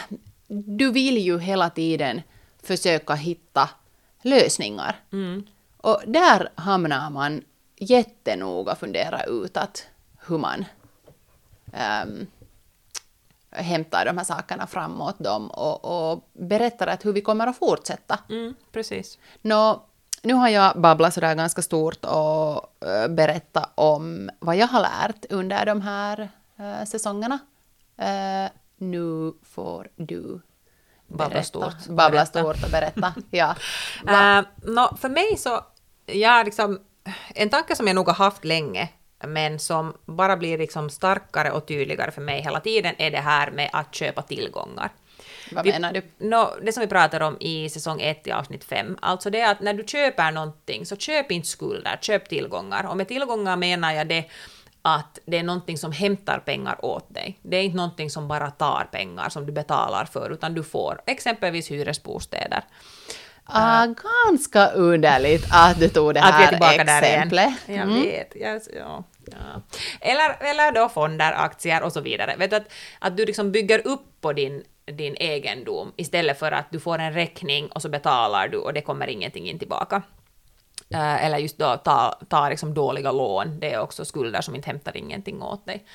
du 0.48 0.92
vill 0.92 1.18
ju 1.18 1.40
hela 1.40 1.70
tiden 1.70 2.22
försöka 2.64 3.14
hitta 3.14 3.70
lösningar. 4.22 4.96
Och 5.78 6.02
där 6.08 6.50
hamnar 6.56 7.10
man 7.10 7.44
jättenoga 7.76 8.76
fundera 8.76 9.24
ut 9.24 9.58
att 9.58 9.88
hur 10.28 10.38
man 10.38 10.66
ehm, 11.74 12.28
hämtar 13.52 14.06
de 14.06 14.18
här 14.18 14.26
sakerna 14.26 14.68
framåt 14.68 15.20
dem 15.20 15.48
och, 15.48 15.86
och 15.86 16.30
berättar 16.34 16.88
att 16.88 17.06
hur 17.06 17.14
vi 17.14 17.22
kommer 17.22 17.48
att 17.48 17.58
fortsätta. 17.58 18.20
Mm, 18.30 18.56
precis. 18.72 19.18
Nå, 19.42 19.84
nu 20.22 20.34
har 20.34 20.50
jag 20.50 20.82
babblat 20.82 21.14
sådär 21.14 21.36
ganska 21.36 21.62
stort 21.62 22.06
och 22.06 22.86
äh, 22.88 23.08
berättat 23.08 23.72
om 23.76 24.30
vad 24.40 24.56
jag 24.56 24.68
har 24.68 24.82
lärt 24.82 25.26
under 25.30 25.66
de 25.66 25.82
här 25.82 26.30
äh, 26.58 26.86
säsongerna. 26.86 27.40
Äh, 27.98 28.52
nu 28.78 29.34
får 29.44 29.88
du 29.96 30.42
Babbla 31.08 31.44
stort. 31.44 31.88
Babbla 31.90 32.26
stort 32.26 32.64
och 32.64 32.70
berätta. 32.72 33.14
ja. 33.32 33.56
Uh, 34.08 34.46
nå, 34.64 34.98
för 35.02 35.10
mig 35.10 35.38
så, 35.38 35.62
jag 36.06 36.46
liksom, 36.46 36.80
en 37.36 37.50
tanke 37.50 37.76
som 37.76 37.88
jag 37.88 37.96
nog 37.96 38.08
har 38.08 38.14
haft 38.14 38.46
länge, 38.46 38.90
men 39.28 39.60
som 39.60 39.94
bara 40.06 40.38
blir 40.38 40.58
liksom 40.58 40.90
starkare 40.90 41.52
och 41.52 41.66
tydligare 41.66 42.12
för 42.12 42.22
mig 42.22 42.42
hela 42.42 42.60
tiden, 42.60 42.96
är 42.98 43.12
det 43.12 43.18
här 43.18 43.52
med 43.52 43.70
att 43.74 43.96
köpa 43.96 44.22
tillgångar. 44.22 44.90
Vad 45.52 45.64
Vi- 45.66 45.72
menar 45.72 45.94
du? 45.94 46.02
Nå, 46.18 46.56
det 46.62 46.74
som 46.74 46.82
vi 46.82 46.88
pratade 46.88 47.26
om 47.26 47.38
i 47.40 47.70
säsong 47.70 48.02
1 48.02 48.28
i 48.28 48.32
avsnitt 48.32 48.64
5, 48.64 48.98
alltså 49.02 49.30
det 49.30 49.40
är 49.40 49.52
att 49.52 49.62
när 49.62 49.74
du 49.74 49.84
köper 49.88 50.32
någonting 50.32 50.86
så 50.86 50.96
köp 50.96 51.32
inte 51.32 51.48
skulder, 51.48 51.98
köp 52.02 52.30
tillgångar. 52.30 52.86
Och 52.86 52.98
med 52.98 53.08
tillgångar 53.08 53.58
menar 53.58 53.92
jag 53.92 54.08
det 54.08 54.26
att 54.86 55.20
det 55.26 55.38
är 55.38 55.44
någonting 55.44 55.78
som 55.78 55.92
hämtar 55.92 56.40
pengar 56.40 56.86
åt 56.86 57.14
dig. 57.14 57.40
Det 57.42 57.58
är 57.58 57.64
inte 57.64 57.78
någonting 57.78 58.10
som 58.10 58.28
bara 58.28 58.52
tar 58.52 58.88
pengar 58.92 59.30
som 59.30 59.46
du 59.46 59.52
betalar 59.52 60.06
för, 60.06 60.30
utan 60.30 60.54
du 60.54 60.64
får 60.64 61.02
exempelvis 61.06 61.72
hyresbostäder. 61.72 62.64
Ah, 63.46 63.86
ganska 63.86 64.68
underligt 64.68 65.46
att 65.52 65.80
du 65.80 65.90
tog 65.90 66.14
det 66.14 66.22
att 66.22 66.34
här 66.34 66.52
där 66.86 67.02
exemplet. 67.02 67.50
igen. 67.68 67.90
Jag 67.90 68.04
vet. 68.04 68.34
Jag, 68.36 68.62
ja, 68.80 69.04
ja. 69.26 69.62
Eller, 70.02 70.38
eller 70.40 70.72
då 70.72 70.90
fonder, 70.90 71.32
aktier 71.32 71.84
och 71.84 71.94
så 71.94 72.02
vidare. 72.02 72.36
Vet 72.38 72.50
du, 72.50 72.56
att, 72.56 72.72
att 73.00 73.18
du 73.18 73.26
liksom 73.26 73.52
bygger 73.52 73.88
upp 73.88 74.22
på 74.22 74.34
din, 74.34 74.64
din 74.86 75.16
egendom 75.16 75.92
istället 75.96 76.40
för 76.40 76.52
att 76.52 76.72
du 76.72 76.80
får 76.80 77.00
en 77.00 77.14
räkning 77.14 77.68
och 77.68 77.82
så 77.82 77.90
betalar 77.90 78.48
du 78.48 78.58
och 78.58 78.74
det 78.74 78.82
kommer 78.82 79.08
ingenting 79.08 79.50
in 79.50 79.60
tillbaka. 79.60 80.02
Eh, 80.90 81.26
eller 81.26 81.38
just 81.38 81.58
då 81.58 81.78
ta, 81.78 82.20
ta 82.30 82.50
liksom 82.50 82.74
dåliga 82.74 83.12
lån, 83.12 83.60
det 83.60 83.74
är 83.74 83.80
också 83.80 84.06
skulder 84.06 84.42
som 84.42 84.56
inte 84.56 84.70
hämtar 84.70 84.98
ingenting 84.98 85.42
åt 85.42 85.66
dig. 85.66 85.86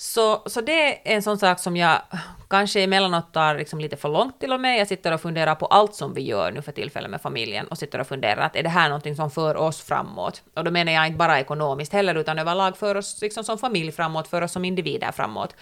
Så, 0.00 0.42
så 0.46 0.60
det 0.60 1.08
är 1.12 1.16
en 1.16 1.22
sån 1.22 1.38
sak 1.38 1.58
som 1.58 1.76
jag 1.76 2.02
kanske 2.50 2.80
emellanåt 2.80 3.32
tar 3.32 3.54
liksom 3.54 3.80
lite 3.80 3.96
för 3.96 4.08
långt 4.08 4.40
till 4.40 4.52
och 4.52 4.60
med. 4.60 4.80
Jag 4.80 4.88
sitter 4.88 5.12
och 5.12 5.20
funderar 5.20 5.54
på 5.54 5.66
allt 5.66 5.94
som 5.94 6.14
vi 6.14 6.22
gör 6.22 6.52
nu 6.52 6.62
för 6.62 6.72
tillfället 6.72 7.10
med 7.10 7.20
familjen 7.20 7.66
och 7.66 7.78
sitter 7.78 7.98
och 7.98 8.06
funderar 8.06 8.42
att 8.42 8.56
är 8.56 8.62
det 8.62 8.68
här 8.68 8.88
någonting 8.88 9.16
som 9.16 9.30
för 9.30 9.56
oss 9.56 9.80
framåt? 9.82 10.42
Och 10.54 10.64
då 10.64 10.70
menar 10.70 10.92
jag 10.92 11.06
inte 11.06 11.18
bara 11.18 11.40
ekonomiskt 11.40 11.92
heller 11.92 12.14
utan 12.14 12.38
överlag 12.38 12.76
för 12.76 12.94
oss 12.94 13.22
liksom 13.22 13.44
som 13.44 13.58
familj 13.58 13.92
framåt, 13.92 14.28
för 14.28 14.42
oss 14.42 14.52
som 14.52 14.64
individer 14.64 15.12
framåt. 15.12 15.54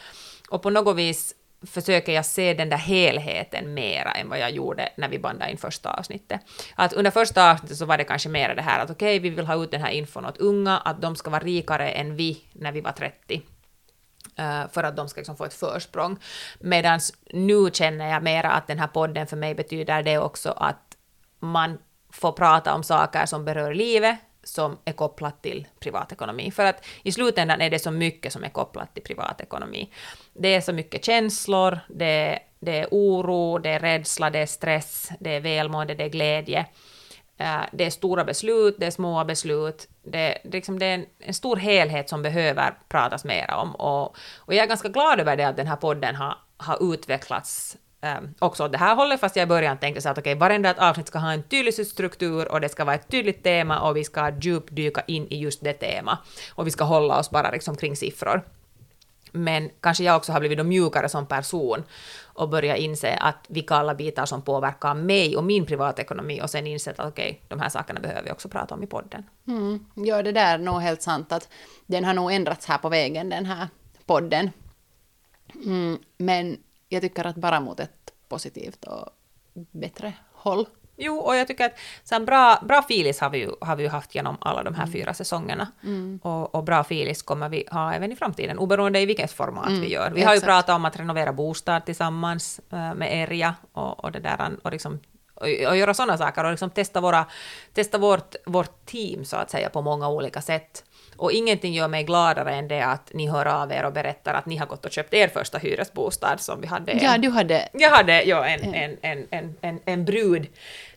Och 0.50 0.62
på 0.62 0.70
något 0.70 0.96
vis 0.96 1.34
försöker 1.66 2.12
jag 2.12 2.26
se 2.26 2.54
den 2.54 2.68
där 2.68 2.76
helheten 2.76 3.74
mera 3.74 4.12
än 4.12 4.28
vad 4.28 4.38
jag 4.38 4.50
gjorde 4.50 4.88
när 4.96 5.08
vi 5.08 5.18
bandade 5.18 5.50
in 5.50 5.58
första 5.58 5.90
avsnittet. 5.90 6.40
Att 6.74 6.92
under 6.92 7.10
första 7.10 7.50
avsnittet 7.50 7.76
så 7.76 7.84
var 7.84 7.98
det 7.98 8.04
kanske 8.04 8.28
mera 8.28 8.54
det 8.54 8.62
här 8.62 8.84
att 8.84 8.90
okej, 8.90 9.18
vi 9.18 9.30
vill 9.30 9.46
ha 9.46 9.64
ut 9.64 9.70
den 9.70 9.80
här 9.80 9.90
infon 9.90 10.26
åt 10.26 10.38
unga, 10.38 10.78
att 10.78 11.02
de 11.02 11.16
ska 11.16 11.30
vara 11.30 11.42
rikare 11.42 11.90
än 11.90 12.16
vi 12.16 12.44
när 12.52 12.72
vi 12.72 12.80
var 12.80 12.92
30 12.92 13.42
eh, 14.36 14.68
för 14.72 14.82
att 14.82 14.96
de 14.96 15.08
ska 15.08 15.20
liksom 15.20 15.36
få 15.36 15.44
ett 15.44 15.54
försprång. 15.54 16.18
Medan 16.60 17.00
nu 17.32 17.70
känner 17.72 18.10
jag 18.10 18.22
mera 18.22 18.50
att 18.50 18.66
den 18.66 18.78
här 18.78 18.86
podden 18.86 19.26
för 19.26 19.36
mig 19.36 19.54
betyder 19.54 20.02
det 20.02 20.18
också 20.18 20.50
att 20.50 20.96
man 21.38 21.78
får 22.12 22.32
prata 22.32 22.74
om 22.74 22.82
saker 22.82 23.26
som 23.26 23.44
berör 23.44 23.74
livet, 23.74 24.18
som 24.44 24.78
är 24.84 24.92
kopplat 24.92 25.42
till 25.42 25.66
privatekonomi. 25.80 26.50
För 26.50 26.64
att 26.64 26.84
i 27.02 27.12
slutändan 27.12 27.60
är 27.60 27.70
det 27.70 27.78
så 27.78 27.90
mycket 27.90 28.32
som 28.32 28.44
är 28.44 28.48
kopplat 28.48 28.94
till 28.94 29.02
privatekonomi. 29.02 29.92
Det 30.38 30.54
är 30.54 30.60
så 30.60 30.72
mycket 30.72 31.04
känslor, 31.04 31.78
det, 31.88 32.38
det 32.60 32.78
är 32.78 32.88
oro, 32.90 33.58
det 33.58 33.70
är 33.70 33.78
rädsla, 33.78 34.30
det 34.30 34.38
är 34.38 34.46
stress, 34.46 35.10
det 35.20 35.30
är 35.30 35.40
välmående, 35.40 35.94
det 35.94 36.04
är 36.04 36.08
glädje. 36.08 36.66
Eh, 37.38 37.60
det 37.72 37.84
är 37.84 37.90
stora 37.90 38.24
beslut, 38.24 38.76
det 38.78 38.86
är 38.86 38.90
små 38.90 39.24
beslut. 39.24 39.88
Det, 40.02 40.38
det, 40.44 40.52
liksom, 40.52 40.78
det 40.78 40.86
är 40.86 40.94
en, 40.94 41.06
en 41.18 41.34
stor 41.34 41.56
helhet 41.56 42.08
som 42.08 42.22
behöver 42.22 42.74
pratas 42.88 43.24
mer 43.24 43.50
om. 43.50 43.74
Och, 43.74 44.16
och 44.36 44.54
jag 44.54 44.62
är 44.62 44.66
ganska 44.66 44.88
glad 44.88 45.20
över 45.20 45.36
det 45.36 45.48
att 45.48 45.56
den 45.56 45.66
här 45.66 45.76
podden 45.76 46.14
har, 46.14 46.34
har 46.56 46.94
utvecklats 46.94 47.76
um, 48.18 48.34
också 48.38 48.64
åt 48.64 48.72
det 48.72 48.78
här 48.78 48.96
hållet, 48.96 49.20
fast 49.20 49.36
jag 49.36 49.42
i 49.42 49.46
början 49.46 49.78
tänkte 49.78 50.02
så 50.02 50.08
att 50.08 50.18
okej, 50.18 50.34
varenda 50.34 50.74
avsnitt 50.78 51.08
ska 51.08 51.18
ha 51.18 51.32
en 51.32 51.42
tydlig 51.42 51.86
struktur 51.86 52.52
och 52.52 52.60
det 52.60 52.68
ska 52.68 52.84
vara 52.84 52.94
ett 52.94 53.08
tydligt 53.08 53.42
tema 53.42 53.80
och 53.80 53.96
vi 53.96 54.04
ska 54.04 54.32
djupdyka 54.40 55.02
in 55.06 55.26
i 55.28 55.38
just 55.38 55.64
det 55.64 55.72
tema. 55.72 56.18
Och 56.54 56.66
vi 56.66 56.70
ska 56.70 56.84
hålla 56.84 57.18
oss 57.18 57.30
bara 57.30 57.50
liksom 57.50 57.76
kring 57.76 57.96
siffror. 57.96 58.42
Men 59.36 59.70
kanske 59.80 60.04
jag 60.04 60.16
också 60.16 60.32
har 60.32 60.40
blivit 60.40 60.58
då 60.58 60.64
mjukare 60.64 61.08
som 61.08 61.26
person 61.26 61.84
och 62.24 62.48
börjat 62.48 62.78
inse 62.78 63.14
att 63.14 63.46
vilka 63.48 63.74
alla 63.74 63.94
bitar 63.94 64.26
som 64.26 64.42
påverkar 64.42 64.94
mig 64.94 65.36
och 65.36 65.44
min 65.44 65.66
privatekonomi 65.66 66.40
och 66.42 66.50
sen 66.50 66.66
insett 66.66 67.00
att 67.00 67.08
okej, 67.08 67.42
de 67.48 67.60
här 67.60 67.68
sakerna 67.68 68.00
behöver 68.00 68.22
vi 68.22 68.30
också 68.30 68.48
prata 68.48 68.74
om 68.74 68.82
i 68.82 68.86
podden. 68.86 69.24
Mm. 69.46 69.86
Ja, 69.94 70.22
det 70.22 70.32
där 70.32 70.54
är 70.54 70.58
nog 70.58 70.80
helt 70.80 71.02
sant 71.02 71.32
att 71.32 71.48
den 71.86 72.04
har 72.04 72.14
nog 72.14 72.32
ändrats 72.32 72.66
här 72.66 72.78
på 72.78 72.88
vägen, 72.88 73.28
den 73.28 73.46
här 73.46 73.68
podden. 74.06 74.50
Mm, 75.64 75.98
men 76.16 76.58
jag 76.88 77.02
tycker 77.02 77.24
att 77.24 77.36
bara 77.36 77.60
mot 77.60 77.80
ett 77.80 78.12
positivt 78.28 78.84
och 78.84 79.08
bättre 79.70 80.12
håll. 80.32 80.66
Jo, 80.96 81.16
och 81.16 81.36
jag 81.36 81.48
tycker 81.48 81.66
att 81.66 81.78
så 82.04 82.20
bra, 82.20 82.58
bra 82.62 82.82
filis 82.82 83.20
har 83.20 83.30
vi, 83.30 83.38
ju, 83.38 83.50
har 83.60 83.76
vi 83.76 83.82
ju 83.82 83.88
haft 83.88 84.14
genom 84.14 84.36
alla 84.40 84.62
de 84.62 84.74
här 84.74 84.86
fyra 84.86 85.14
säsongerna. 85.14 85.68
Och, 86.22 86.54
och 86.54 86.64
bra 86.64 86.84
filis 86.84 87.22
kommer 87.22 87.48
vi 87.48 87.64
ha 87.70 87.92
även 87.92 88.12
i 88.12 88.16
framtiden, 88.16 88.58
oberoende 88.58 89.00
i 89.00 89.06
vilket 89.06 89.32
format 89.32 89.70
vi 89.70 89.92
gör. 89.92 90.10
Vi 90.10 90.22
har 90.22 90.32
ju 90.32 90.36
exakt. 90.36 90.50
pratat 90.50 90.76
om 90.76 90.84
att 90.84 90.96
renovera 90.96 91.32
bostad 91.32 91.84
tillsammans 91.84 92.60
äh, 92.72 92.94
med 92.94 93.22
Erja 93.22 93.54
och, 93.72 94.04
och 94.04 94.12
det 94.12 94.20
där, 94.20 94.50
och 94.62 94.70
liksom 94.72 95.00
och, 95.36 95.68
och 95.68 95.76
göra 95.76 95.94
sådana 95.94 96.18
saker 96.18 96.44
och 96.44 96.50
liksom 96.50 96.70
testa, 96.70 97.00
våra, 97.00 97.26
testa 97.74 97.98
vårt, 97.98 98.34
vårt 98.46 98.86
team 98.86 99.24
så 99.24 99.36
att 99.36 99.50
säga 99.50 99.68
på 99.68 99.82
många 99.82 100.08
olika 100.08 100.42
sätt. 100.42 100.84
Och 101.18 101.32
ingenting 101.32 101.72
gör 101.74 101.88
mig 101.88 102.04
gladare 102.04 102.54
än 102.54 102.68
det 102.68 102.80
att 102.84 103.10
ni 103.14 103.28
hör 103.28 103.46
av 103.46 103.72
er 103.72 103.84
och 103.84 103.92
berättar 103.92 104.34
att 104.34 104.46
ni 104.46 104.56
har 104.56 104.66
gått 104.66 104.84
och 104.84 104.92
köpt 104.92 105.14
er 105.14 105.28
första 105.28 105.58
hyresbostad 105.58 106.38
som 106.38 106.60
vi 106.60 106.66
hade. 106.66 106.92
en- 106.92 106.98
Ja, 107.04 107.18
du 107.18 107.30
hade... 107.30 107.68
jag 107.72 107.90
hade 107.90 108.22
ja, 108.22 108.46
en, 108.46 108.74
en, 108.74 108.96
en, 109.02 109.26
en, 109.30 109.56
en, 109.60 109.80
en 109.84 110.04
brud 110.04 110.46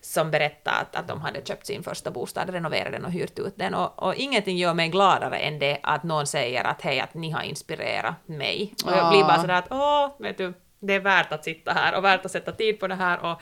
som 0.01 0.31
berättade 0.31 0.77
att, 0.77 0.95
att 0.95 1.07
de 1.07 1.21
hade 1.21 1.41
köpt 1.45 1.65
sin 1.65 1.83
första 1.83 2.11
bostad, 2.11 2.49
renoverat 2.49 2.91
den 2.91 3.05
och 3.05 3.11
hyrt 3.11 3.39
ut 3.39 3.53
den. 3.55 3.73
Och, 3.73 4.03
och 4.03 4.15
ingenting 4.15 4.57
gör 4.57 4.73
mig 4.73 4.87
gladare 4.89 5.37
än 5.37 5.59
det 5.59 5.77
att 5.83 6.03
någon 6.03 6.27
säger 6.27 6.63
att 6.63 6.81
hej, 6.81 6.99
att 6.99 7.13
ni 7.13 7.31
har 7.31 7.41
inspirerat 7.41 8.15
mig. 8.27 8.73
Och 8.85 8.91
jag 8.91 9.09
blir 9.09 9.21
bara 9.23 9.41
sådär 9.41 9.53
att 9.53 9.67
åh, 9.71 10.09
vet 10.19 10.37
du, 10.37 10.53
det 10.79 10.93
är 10.93 10.99
värt 10.99 11.31
att 11.33 11.43
sitta 11.43 11.71
här 11.73 11.97
och 11.97 12.03
värt 12.03 12.25
att 12.25 12.31
sätta 12.31 12.51
tid 12.51 12.79
på 12.79 12.87
det 12.87 12.95
här 12.95 13.19
och 13.25 13.41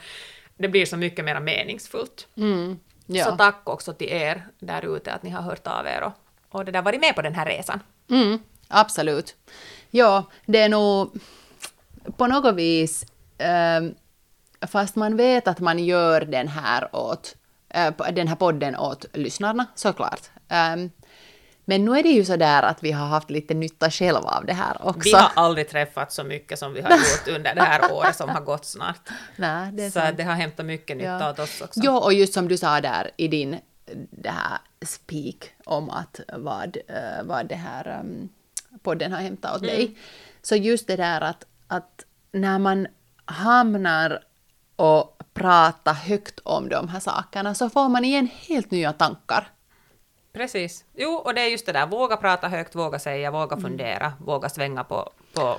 det 0.56 0.68
blir 0.68 0.86
så 0.86 0.96
mycket 0.96 1.24
mer 1.24 1.40
meningsfullt. 1.40 2.26
Mm, 2.36 2.78
ja. 3.06 3.24
Så 3.24 3.36
tack 3.36 3.68
också 3.68 3.92
till 3.92 4.08
er 4.12 4.46
där 4.58 4.96
ute 4.96 5.12
att 5.12 5.22
ni 5.22 5.30
har 5.30 5.42
hört 5.42 5.66
av 5.66 5.86
er 5.86 6.02
och, 6.02 6.12
och 6.50 6.64
det 6.64 6.72
där 6.72 6.82
varit 6.82 7.00
med 7.00 7.14
på 7.14 7.22
den 7.22 7.34
här 7.34 7.46
resan. 7.46 7.80
Mm, 8.10 8.38
absolut. 8.68 9.34
Ja, 9.90 10.24
det 10.46 10.58
är 10.58 10.68
nog 10.68 11.10
på 12.16 12.26
något 12.26 12.54
vis, 12.54 13.04
ehm, 13.38 13.94
fast 14.68 14.96
man 14.96 15.16
vet 15.16 15.48
att 15.48 15.60
man 15.60 15.78
gör 15.78 16.20
den 16.20 16.48
här 16.48 16.96
åt, 16.96 17.36
eh, 17.68 17.92
den 18.12 18.28
här 18.28 18.36
podden 18.36 18.76
åt 18.76 19.04
lyssnarna, 19.12 19.66
såklart. 19.74 20.20
Ehm, 20.48 20.90
men 21.64 21.84
nu 21.84 21.98
är 21.98 22.02
det 22.02 22.08
ju 22.08 22.24
så 22.24 22.36
där 22.36 22.62
att 22.62 22.82
vi 22.82 22.92
har 22.92 23.06
haft 23.06 23.30
lite 23.30 23.54
nytta 23.54 23.90
själva 23.90 24.20
av 24.30 24.44
det 24.46 24.52
här 24.52 24.76
också. 24.86 25.00
Vi 25.04 25.12
har 25.12 25.30
aldrig 25.36 25.68
träffat 25.68 26.12
så 26.12 26.24
mycket 26.24 26.58
som 26.58 26.72
vi 26.72 26.80
har 26.80 26.90
gjort 26.90 27.28
under 27.36 27.54
det 27.54 27.62
här 27.62 27.92
året 27.92 28.16
som 28.16 28.28
har 28.28 28.40
gått 28.40 28.64
snart. 28.64 29.08
Nej, 29.36 29.72
det 29.72 29.90
Så 29.90 30.00
sant. 30.00 30.16
det 30.16 30.22
har 30.22 30.34
hämtat 30.34 30.66
mycket 30.66 30.96
nytta 30.96 31.08
Ja. 31.20 31.30
åt 31.30 31.38
oss 31.38 31.60
också. 31.60 31.80
Jo, 31.82 31.96
och 31.96 32.12
just 32.12 32.34
som 32.34 32.48
du 32.48 32.56
sa 32.56 32.80
där 32.80 33.10
i 33.16 33.28
din 33.28 33.58
det 34.10 34.30
här 34.30 34.58
speak 34.82 35.52
om 35.64 35.90
att 35.90 36.20
vad, 36.32 36.76
eh, 36.88 37.24
vad 37.24 37.46
det 37.46 37.54
här 37.54 38.00
um, 38.00 38.28
podden 38.82 39.12
har 39.12 39.20
hämtat 39.20 39.56
åt 39.56 39.62
dig. 39.62 39.96
Så 40.42 40.56
just 40.56 40.86
det 40.86 40.96
där 40.96 41.20
att, 41.20 41.44
att 41.66 42.04
när 42.32 42.58
man 42.58 42.86
hamnar 43.24 44.24
och 44.76 45.22
pratar 45.34 45.92
högt 45.92 46.38
om 46.38 46.68
de 46.68 46.88
här 46.88 47.00
sakerna 47.00 47.54
så 47.54 47.70
får 47.70 47.88
man 47.88 48.04
igen 48.04 48.28
helt 48.48 48.70
nya 48.70 48.92
tankar. 48.92 49.48
Precis. 50.32 50.84
Jo, 50.94 51.10
och 51.10 51.34
det 51.34 51.40
är 51.40 51.46
just 51.48 51.66
det 51.66 51.72
där, 51.72 51.86
våga 51.86 52.16
prata 52.16 52.48
högt, 52.48 52.74
våga 52.74 52.98
säga, 52.98 53.30
våga 53.30 53.56
Mm. 53.56 53.60
fundera, 53.62 54.12
våga 54.18 54.48
svänga 54.48 54.84
på, 54.84 55.10
på, 55.34 55.56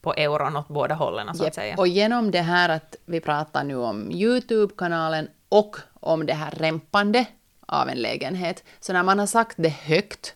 på 0.00 0.14
euron 0.14 0.56
åt 0.56 0.68
båda 0.68 0.94
hållen 0.94 1.26
så 1.34 1.42
att 1.42 1.46
Japp. 1.46 1.54
säga. 1.54 1.74
Och 1.78 1.88
genom 1.88 2.30
det 2.30 2.40
här 2.40 2.68
att 2.68 2.96
vi 3.04 3.20
pratar 3.20 3.64
nu 3.64 3.76
om 3.76 4.10
Youtube-kanalen 4.12 5.28
och 5.48 5.76
om 6.00 6.26
det 6.26 6.34
här 6.34 6.50
rämpande 6.50 7.26
av 7.70 7.88
en 7.88 7.98
lägenhet, 8.02 8.64
så 8.80 8.92
när 8.92 9.02
man 9.02 9.18
har 9.18 9.26
sagt 9.26 9.54
det 9.58 9.68
högt 9.68 10.34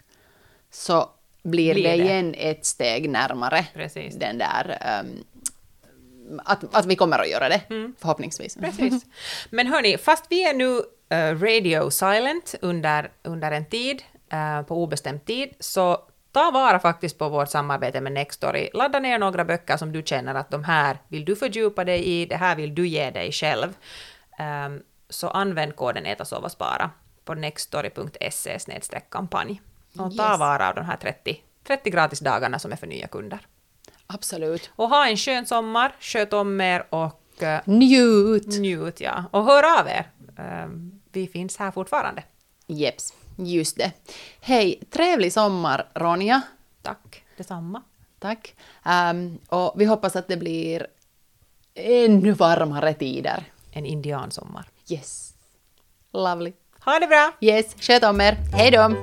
så 0.71 1.11
blir, 1.43 1.75
Blir 1.75 1.85
det 1.85 1.91
det. 1.91 1.97
igen 1.97 2.35
ett 2.39 2.65
steg 2.67 3.11
närmare 3.11 3.67
Precis. 3.75 4.15
den 4.17 4.39
där 4.39 4.79
ehm, 4.81 5.25
att, 6.45 6.75
att 6.77 6.87
vi 6.87 6.97
kommer 6.97 7.19
att 7.19 7.29
göra 7.31 7.49
det, 7.49 7.61
Mm. 7.71 7.95
förhoppningsvis. 8.01 8.57
Precis. 8.57 9.03
Men 9.51 9.67
hörni, 9.67 9.99
fast 9.99 10.25
vi 10.29 10.45
är 10.49 10.55
nu 10.55 10.81
eh, 11.09 11.39
radio 11.41 11.91
silent 11.91 12.55
under, 12.63 13.11
under 13.23 13.53
en 13.53 13.67
tid, 13.67 14.03
eh, 14.33 14.63
på 14.63 14.83
obestämd 14.83 15.25
tid, 15.25 15.55
så 15.61 15.99
ta 16.33 16.51
vara 16.51 16.79
faktiskt 16.81 17.19
på 17.19 17.29
vårt 17.29 17.49
samarbete 17.51 18.01
med 18.01 18.13
Nextory. 18.13 18.69
Ladda 18.75 18.99
ner 18.99 19.19
några 19.19 19.45
böcker 19.45 19.77
som 19.77 19.93
du 19.93 20.03
känner 20.03 20.35
att 20.35 20.51
de 20.51 20.65
här 20.65 20.99
vill 21.09 21.25
du 21.25 21.37
fördjupa 21.37 21.85
dig 21.85 22.05
i, 22.05 22.27
det 22.27 22.37
här 22.37 22.57
vill 22.57 22.75
du 22.75 22.87
ge 22.89 23.11
dig 23.11 23.33
själv. 23.33 23.73
Ehm, 24.39 24.83
så 25.09 25.29
använd 25.29 25.77
koden 25.77 26.07
äta, 26.07 26.25
sova, 26.25 26.49
spara 26.49 26.91
på 27.25 27.35
nextory.se 27.35 28.59
kampanj. 29.09 29.63
Och 29.93 30.17
ta 30.17 30.31
Yes. 30.31 30.39
vara 30.41 30.69
av 30.69 30.75
de 30.75 30.85
här 30.85 30.97
30, 30.97 31.41
30 31.67 31.91
gratisdagarna 31.91 32.59
som 32.59 32.73
är 32.73 32.77
för 32.77 32.87
nya 32.87 33.07
kunder. 33.07 33.47
Absolut. 34.07 34.71
Och 34.77 34.89
ha 34.89 35.09
en 35.09 35.17
skön 35.17 35.47
sommar, 35.47 35.97
sköt 36.01 36.33
om 36.33 36.61
er 36.61 36.87
och 36.91 37.43
eh, 37.43 37.61
Njut! 37.65 38.47
Njut, 38.47 39.01
ja. 39.01 39.25
Och 39.31 39.45
hör 39.45 39.81
av 39.81 39.89
er. 39.89 40.11
Ehm, 40.39 41.01
Vi 41.13 41.27
finns 41.27 41.57
här 41.57 41.71
fortfarande. 41.71 42.23
Jeps. 42.67 43.15
Just 43.37 43.77
det. 43.77 43.93
Hej, 44.41 44.83
trevlig 44.91 45.33
sommar 45.33 45.89
Ronja. 45.95 46.43
Tack, 46.83 47.25
detsamma. 47.37 47.83
Tack. 48.19 48.55
Ehm, 48.85 49.39
och 49.49 49.73
vi 49.77 49.85
hoppas 49.85 50.17
att 50.17 50.29
det 50.29 50.37
blir 50.37 50.87
ännu 51.75 52.33
varmare 52.33 52.95
tider. 52.95 53.45
En 53.73 53.87
indiansommar. 53.87 54.69
Yes. 54.89 55.35
Lovely. 56.13 56.53
Ha 56.85 56.99
det 56.99 57.07
bra! 57.07 57.33
Yes, 57.41 57.67
sköt 57.81 58.05
om 58.05 58.21
er. 58.21 58.37
Hej 58.53 58.71
då! 58.71 58.97